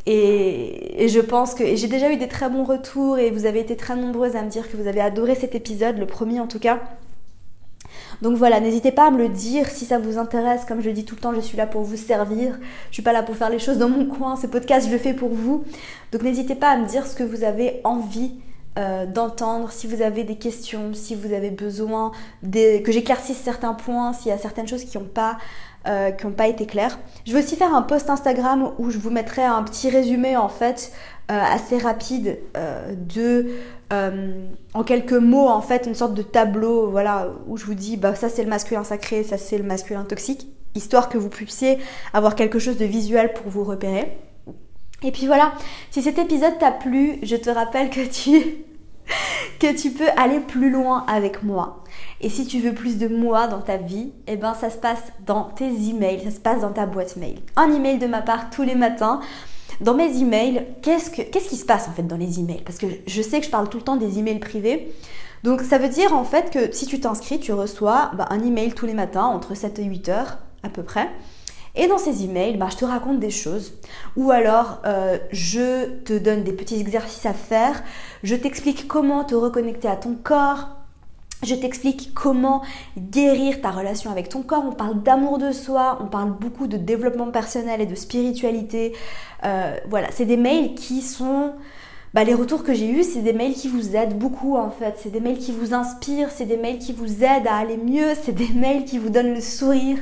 Et 0.07 1.07
je 1.09 1.21
pense 1.21 1.55
que 1.55 1.77
j'ai 1.77 1.87
déjà 1.87 2.11
eu 2.11 2.17
des 2.17 2.29
très 2.29 2.49
bons 2.49 2.65
retours 2.65 3.19
et 3.19 3.31
vous 3.31 3.45
avez 3.45 3.61
été 3.61 3.77
très 3.77 3.95
nombreuses 3.95 4.37
à 4.37 4.43
me 4.43 4.49
dire 4.49 4.71
que 4.71 4.79
vous 4.79 4.87
avez 4.87 5.03
adoré 5.03 5.35
cet 5.35 5.55
épisode, 5.55 5.99
le 5.99 6.07
premier 6.07 6.41
en 6.41 6.47
tout 6.47 6.59
cas. 6.59 6.81
Donc 8.23 8.37
voilà, 8.37 8.61
n'hésitez 8.61 8.93
pas 8.93 9.07
à 9.07 9.11
me 9.11 9.19
le 9.19 9.29
dire 9.29 9.69
si 9.69 9.85
ça 9.85 9.99
vous 9.99 10.19
intéresse. 10.19 10.65
Comme 10.67 10.81
je 10.81 10.91
dis 10.91 11.05
tout 11.05 11.15
le 11.15 11.21
temps, 11.21 11.35
je 11.35 11.41
suis 11.41 11.57
là 11.57 11.67
pour 11.67 11.83
vous 11.83 11.97
servir. 11.97 12.59
Je 12.91 12.95
suis 12.95 13.03
pas 13.03 13.13
là 13.13 13.23
pour 13.23 13.37
faire 13.37 13.51
les 13.51 13.59
choses 13.59 13.79
dans 13.79 13.89
mon 13.89 14.07
coin. 14.07 14.37
Ce 14.37 14.47
podcast, 14.47 14.87
je 14.87 14.93
le 14.93 14.99
fais 14.99 15.15
pour 15.15 15.31
vous. 15.31 15.65
Donc 16.13 16.23
n'hésitez 16.23 16.55
pas 16.55 16.71
à 16.71 16.77
me 16.77 16.87
dire 16.87 17.07
ce 17.07 17.15
que 17.15 17.23
vous 17.23 17.45
avez 17.45 17.81
envie 17.85 18.33
euh, 18.79 19.05
d'entendre, 19.05 19.73
si 19.73 19.89
vous 19.89 20.01
avez 20.01 20.23
des 20.23 20.37
questions, 20.37 20.95
si 20.95 21.17
vous 21.17 21.33
avez 21.33 21.51
besoin 21.51 22.13
que 22.53 22.93
j'éclaircisse 22.93 23.37
certains 23.37 23.75
points, 23.75 24.13
s'il 24.13 24.29
y 24.29 24.33
a 24.33 24.39
certaines 24.39 24.69
choses 24.69 24.85
qui 24.85 24.97
n'ont 24.97 25.05
pas, 25.05 25.39
euh, 25.89 26.13
pas 26.37 26.47
été 26.47 26.67
claires. 26.67 26.97
Je 27.27 27.33
vais 27.33 27.41
aussi 27.41 27.57
faire 27.57 27.75
un 27.75 27.83
post 27.83 28.09
Instagram 28.11 28.71
où 28.79 28.91
je 28.91 28.99
vous 28.99 29.11
mettrai 29.11 29.43
un 29.43 29.65
petit 29.65 29.91
résumé 29.91 30.37
en 30.37 30.49
fait 30.49 30.93
euh, 31.33 31.41
assez 31.53 31.79
rapide 31.79 32.39
de 33.09 33.49
euh, 33.93 34.47
en 34.75 34.85
quelques 34.85 35.13
mots, 35.13 35.49
en 35.49 35.61
fait, 35.61 35.87
une 35.87 35.95
sorte 35.95 36.15
de 36.15 36.23
tableau, 36.23 36.91
voilà, 36.91 37.29
où 37.47 37.57
je 37.57 37.65
vous 37.65 37.75
dis, 37.75 37.97
bah 37.97 38.15
ça 38.15 38.29
c'est 38.29 38.45
le 38.45 38.49
masculin 38.49 38.85
sacré, 38.85 39.25
ça 39.25 39.37
c'est 39.37 39.59
le 39.59 39.65
masculin 39.65 40.05
toxique, 40.05 40.47
histoire 40.75 41.09
que 41.09 41.19
vous 41.19 41.29
puissiez 41.29 41.79
avoir 42.13 42.35
quelque 42.35 42.59
chose 42.59 42.77
de 42.77 42.85
visuel 42.85 43.33
pour 43.33 43.49
vous 43.49 43.65
repérer. 43.65 44.17
Et 45.03 45.13
puis 45.13 45.27
voilà, 45.27 45.53
si 45.91 46.03
cet 46.03 46.19
épisode 46.19 46.59
t'a 46.59 46.71
plu, 46.71 47.19
je 47.23 47.37
te 47.37 47.51
rappelle 47.51 47.91
que 47.91 48.07
tu 48.07 48.65
que 49.59 49.75
tu 49.77 49.91
peux 49.91 50.09
aller 50.17 50.41
plus 50.41 50.71
loin 50.71 51.05
avec 51.09 51.43
moi. 51.43 51.85
Et 52.21 52.29
si 52.29 52.47
tu 52.47 52.61
veux 52.61 52.75
plus 52.75 52.99
de 52.99 53.09
moi 53.09 53.47
dans 53.47 53.61
ta 53.61 53.77
vie, 53.77 54.13
eh 54.27 54.37
ben 54.37 54.55
ça 54.55 54.71
se 54.71 54.77
passe 54.77 55.13
dans 55.27 55.45
tes 55.45 55.69
emails, 55.69 56.23
ça 56.25 56.31
se 56.31 56.41
passe 56.41 56.61
dans 56.61 56.73
ta 56.73 56.87
boîte 56.87 57.17
mail. 57.17 57.39
Un 57.57 57.73
email 57.73 57.99
de 57.99 58.07
ma 58.07 58.23
part 58.23 58.51
tous 58.51 58.63
les 58.63 58.75
matins 58.75 59.21
dans 59.81 59.95
mes 59.95 60.19
emails, 60.19 60.67
qu'est-ce, 60.83 61.11
qui 61.11 61.57
se 61.57 61.65
passe 61.65 61.89
en 61.89 61.93
fait 61.93 62.03
dans 62.03 62.17
les 62.17 62.39
emails? 62.39 62.63
Parce 62.65 62.79
que 62.79 62.87
je 63.07 63.23
sais 63.23 63.41
que 63.41 63.47
je 63.47 63.51
parle 63.51 63.69
tout 63.69 63.79
le 63.79 63.85
temps 63.85 63.97
des 63.97 64.19
emails 64.19 64.39
privés. 64.39 64.93
Donc 65.43 65.63
ça 65.63 65.79
veut 65.79 65.89
dire 65.89 66.15
en 66.15 66.25
fait 66.25 66.51
que 66.51 66.75
si 66.75 66.87
tu 66.87 67.01
t'inscris, 67.01 67.41
tu 67.41 67.53
reçois 67.53 68.11
bah, 68.15 68.27
un 68.31 68.43
email 68.45 68.73
tous 68.73 68.87
les 68.87 68.95
matins 68.95 69.25
entre 69.25 69.55
7 69.55 69.79
et 69.79 69.85
8 69.85 70.09
heures 70.11 70.39
à 70.63 70.69
peu 70.69 70.83
près. 70.83 71.09
Et 71.77 71.87
dans 71.87 71.99
ces 71.99 72.25
emails, 72.25 72.57
bah, 72.57 72.69
je 72.71 72.77
te 72.77 72.85
raconte 72.85 73.21
des 73.21 73.31
choses. 73.31 73.75
Ou 74.17 74.31
alors, 74.31 74.81
euh, 74.87 75.19
je 75.31 76.01
te 76.01 76.19
donne 76.19 76.43
des 76.43 76.53
petits 76.53 76.81
exercices 76.81 77.27
à 77.27 77.33
faire. 77.33 77.83
Je 78.23 78.35
t'explique 78.35 78.89
comment 78.89 79.25
te 79.25 79.35
reconnecter 79.35 79.89
à 79.89 79.97
ton 79.97 80.15
corps, 80.15 80.69
je 81.43 81.55
t'explique 81.55 82.13
comment 82.15 82.63
guérir 82.99 83.61
ta 83.61 83.71
relation 83.71 84.11
avec 84.11 84.29
ton 84.29 84.43
corps. 84.43 84.65
On 84.67 84.73
parle 84.73 85.03
d'amour 85.03 85.39
de 85.39 85.53
soi, 85.53 85.99
on 86.01 86.07
parle 86.07 86.33
beaucoup 86.33 86.67
de 86.67 86.77
développement 86.77 87.31
personnel 87.31 87.81
et 87.81 87.87
de 87.87 87.95
spiritualité. 87.95 88.95
Euh, 89.45 89.77
voilà, 89.89 90.09
c'est 90.11 90.27
des 90.27 90.37
mails 90.37 90.75
qui 90.75 91.03
sont... 91.03 91.53
Bah, 92.13 92.25
les 92.25 92.35
retours 92.35 92.65
que 92.65 92.75
j'ai 92.75 92.91
eus, 92.91 93.05
c'est 93.05 93.23
des 93.23 93.33
mails 93.33 93.55
qui 93.55 93.69
vous 93.69 93.95
aident 93.95 94.19
beaucoup 94.19 94.57
en 94.57 94.71
fait. 94.71 94.97
C'est 95.01 95.11
des 95.11 95.21
mails 95.21 95.39
qui 95.39 95.53
vous 95.53 95.75
inspirent, 95.75 96.31
c'est 96.31 96.45
des 96.45 96.57
mails 96.57 96.79
qui 96.79 96.93
vous 96.93 97.23
aident 97.23 97.47
à 97.47 97.55
aller 97.55 97.77
mieux, 97.77 98.15
c'est 98.21 98.33
des 98.33 98.49
mails 98.49 98.85
qui 98.85 98.99
vous 98.99 99.11
donnent 99.11 99.35
le 99.35 99.41
sourire. 99.41 99.99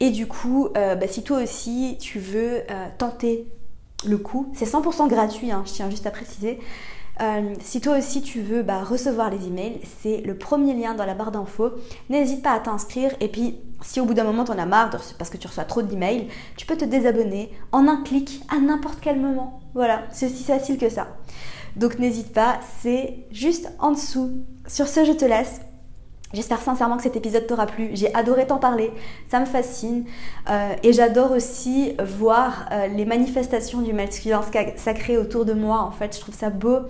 Et 0.00 0.10
du 0.10 0.26
coup, 0.26 0.68
euh, 0.76 0.94
bah, 0.94 1.06
si 1.08 1.22
toi 1.22 1.42
aussi 1.42 1.96
tu 1.98 2.18
veux 2.18 2.62
euh, 2.70 2.86
tenter 2.98 3.46
le 4.06 4.18
coup, 4.18 4.52
c'est 4.54 4.66
100% 4.66 5.08
gratuit, 5.08 5.50
hein, 5.50 5.64
je 5.66 5.72
tiens 5.72 5.90
juste 5.90 6.06
à 6.06 6.10
préciser. 6.10 6.60
Euh, 7.20 7.54
si 7.60 7.80
toi 7.80 7.98
aussi 7.98 8.22
tu 8.22 8.40
veux 8.40 8.62
bah, 8.62 8.84
recevoir 8.84 9.30
les 9.30 9.46
emails, 9.46 9.80
c'est 10.00 10.20
le 10.20 10.36
premier 10.36 10.74
lien 10.74 10.94
dans 10.94 11.04
la 11.04 11.14
barre 11.14 11.32
d'infos. 11.32 11.72
N'hésite 12.10 12.42
pas 12.42 12.52
à 12.52 12.60
t'inscrire 12.60 13.12
et 13.20 13.28
puis 13.28 13.56
si 13.82 14.00
au 14.00 14.04
bout 14.04 14.14
d'un 14.14 14.24
moment 14.24 14.44
tu 14.44 14.52
en 14.52 14.58
as 14.58 14.66
marre 14.66 14.90
parce 14.90 15.30
que 15.30 15.36
tu 15.36 15.46
reçois 15.46 15.64
trop 15.64 15.82
d'emails, 15.82 16.28
tu 16.56 16.66
peux 16.66 16.76
te 16.76 16.84
désabonner 16.84 17.50
en 17.72 17.88
un 17.88 18.02
clic 18.02 18.42
à 18.48 18.60
n'importe 18.60 18.98
quel 19.00 19.20
moment. 19.20 19.60
Voilà, 19.74 20.02
c'est 20.12 20.26
aussi 20.26 20.44
facile 20.44 20.78
que 20.78 20.88
ça. 20.88 21.08
Donc 21.76 21.98
n'hésite 21.98 22.32
pas, 22.32 22.60
c'est 22.80 23.26
juste 23.30 23.70
en 23.78 23.92
dessous. 23.92 24.44
Sur 24.66 24.86
ce, 24.86 25.04
je 25.04 25.12
te 25.12 25.24
laisse. 25.24 25.60
J'espère 26.34 26.60
sincèrement 26.60 26.98
que 26.98 27.02
cet 27.02 27.16
épisode 27.16 27.46
t'aura 27.46 27.64
plu. 27.64 27.90
J'ai 27.94 28.14
adoré 28.14 28.46
t'en 28.46 28.58
parler, 28.58 28.92
ça 29.30 29.40
me 29.40 29.46
fascine. 29.46 30.04
Euh, 30.50 30.74
et 30.82 30.92
j'adore 30.92 31.32
aussi 31.32 31.94
voir 31.98 32.68
euh, 32.70 32.86
les 32.88 33.06
manifestations 33.06 33.80
du 33.80 33.94
masculin 33.94 34.42
sacré 34.76 35.16
autour 35.16 35.46
de 35.46 35.54
moi. 35.54 35.80
En 35.80 35.90
fait, 35.90 36.14
je 36.14 36.20
trouve 36.20 36.34
ça 36.34 36.50
beau. 36.50 36.80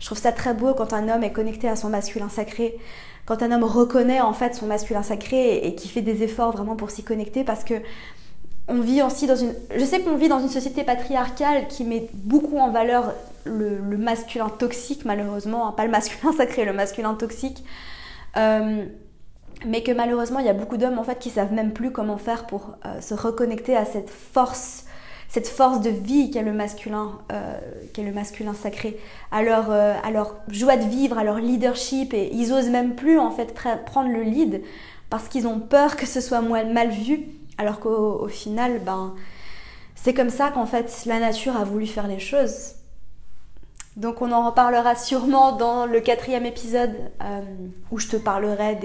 Je 0.00 0.06
trouve 0.06 0.18
ça 0.18 0.32
très 0.32 0.54
beau 0.54 0.74
quand 0.74 0.92
un 0.92 1.08
homme 1.08 1.22
est 1.22 1.30
connecté 1.30 1.68
à 1.68 1.76
son 1.76 1.88
masculin 1.88 2.28
sacré. 2.28 2.78
Quand 3.26 3.42
un 3.42 3.52
homme 3.52 3.62
reconnaît 3.62 4.20
en 4.20 4.32
fait 4.32 4.56
son 4.56 4.66
masculin 4.66 5.04
sacré 5.04 5.58
et, 5.58 5.76
qui 5.76 5.86
fait 5.86 6.00
des 6.00 6.24
efforts 6.24 6.50
vraiment 6.50 6.74
pour 6.74 6.90
s'y 6.90 7.04
connecter 7.04 7.44
parce 7.44 7.62
que 7.62 7.74
on 8.66 8.80
vit 8.80 9.02
aussi 9.02 9.28
dans 9.28 9.36
une. 9.36 9.54
Je 9.76 9.84
sais 9.84 10.00
qu'on 10.00 10.16
vit 10.16 10.28
dans 10.28 10.40
une 10.40 10.48
société 10.48 10.82
patriarcale 10.82 11.68
qui 11.68 11.84
met 11.84 12.08
beaucoup 12.14 12.58
en 12.58 12.70
valeur 12.70 13.12
le, 13.44 13.78
masculin 13.96 14.48
toxique, 14.48 15.04
malheureusement, 15.04 15.68
hein, 15.68 15.72
pas 15.72 15.84
le 15.84 15.90
masculin 15.90 16.32
sacré, 16.36 16.64
le 16.64 16.72
masculin 16.72 17.14
toxique. 17.14 17.64
Euh, 18.36 18.84
mais 19.66 19.82
que 19.82 19.92
malheureusement, 19.92 20.38
il 20.38 20.46
y 20.46 20.50
a 20.50 20.54
beaucoup 20.54 20.76
d'hommes 20.76 20.98
en 20.98 21.04
fait 21.04 21.18
qui 21.18 21.30
savent 21.30 21.52
même 21.52 21.72
plus 21.72 21.90
comment 21.90 22.16
faire 22.16 22.46
pour 22.46 22.76
euh, 22.86 23.00
se 23.00 23.14
reconnecter 23.14 23.76
à 23.76 23.84
cette 23.84 24.10
force, 24.10 24.86
cette 25.28 25.48
force 25.48 25.80
de 25.80 25.90
vie 25.90 26.30
qu'est 26.30 26.42
le 26.42 26.52
masculin, 26.52 27.18
euh, 27.32 27.58
qu'est 27.92 28.04
le 28.04 28.12
masculin 28.12 28.54
sacré, 28.54 28.98
à 29.30 29.42
leur, 29.42 29.70
à 29.70 30.10
leur 30.10 30.36
joie 30.48 30.76
de 30.76 30.84
vivre, 30.84 31.18
à 31.18 31.24
leur 31.24 31.36
leadership, 31.36 32.14
et 32.14 32.30
ils 32.32 32.52
osent 32.52 32.70
même 32.70 32.94
plus 32.94 33.18
en 33.18 33.30
fait 33.30 33.54
prendre 33.84 34.10
le 34.10 34.22
lead 34.22 34.62
parce 35.10 35.28
qu'ils 35.28 35.46
ont 35.46 35.58
peur 35.58 35.96
que 35.96 36.06
ce 36.06 36.20
soit 36.20 36.40
mal 36.40 36.90
vu 36.90 37.26
alors 37.60 37.78
qu'au 37.78 38.26
final, 38.28 38.80
ben, 38.86 39.14
c'est 39.94 40.14
comme 40.14 40.30
ça 40.30 40.50
qu'en 40.50 40.64
fait 40.64 41.04
la 41.04 41.20
nature 41.20 41.56
a 41.56 41.64
voulu 41.64 41.86
faire 41.86 42.06
les 42.06 42.18
choses. 42.18 42.72
Donc 43.96 44.22
on 44.22 44.30
en 44.32 44.46
reparlera 44.46 44.94
sûrement 44.94 45.52
dans 45.52 45.86
le 45.86 46.00
quatrième 46.00 46.46
épisode 46.46 46.94
euh, 47.22 47.40
où 47.90 47.98
je 47.98 48.08
te 48.08 48.16
parlerai 48.16 48.76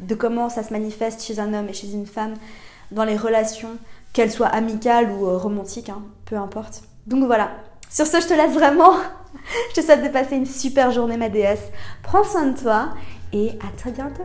de 0.00 0.14
comment 0.14 0.48
ça 0.48 0.62
se 0.62 0.72
manifeste 0.72 1.22
chez 1.22 1.38
un 1.38 1.52
homme 1.52 1.68
et 1.68 1.74
chez 1.74 1.92
une 1.92 2.06
femme 2.06 2.34
dans 2.90 3.04
les 3.04 3.16
relations, 3.16 3.76
qu'elles 4.12 4.30
soient 4.30 4.48
amicales 4.48 5.10
ou 5.10 5.26
euh, 5.26 5.36
romantiques, 5.36 5.88
hein, 5.88 6.02
peu 6.24 6.36
importe. 6.36 6.82
Donc 7.06 7.24
voilà, 7.24 7.50
sur 7.90 8.06
ce 8.06 8.20
je 8.20 8.26
te 8.26 8.34
laisse 8.34 8.52
vraiment. 8.52 8.92
je 9.70 9.80
te 9.80 9.84
souhaite 9.84 10.02
de 10.02 10.08
passer 10.08 10.36
une 10.36 10.46
super 10.46 10.90
journée 10.90 11.16
ma 11.16 11.28
déesse. 11.28 11.70
Prends 12.02 12.24
soin 12.24 12.46
de 12.46 12.58
toi 12.58 12.90
et 13.32 13.50
à 13.60 13.76
très 13.76 13.90
bientôt. 13.90 14.24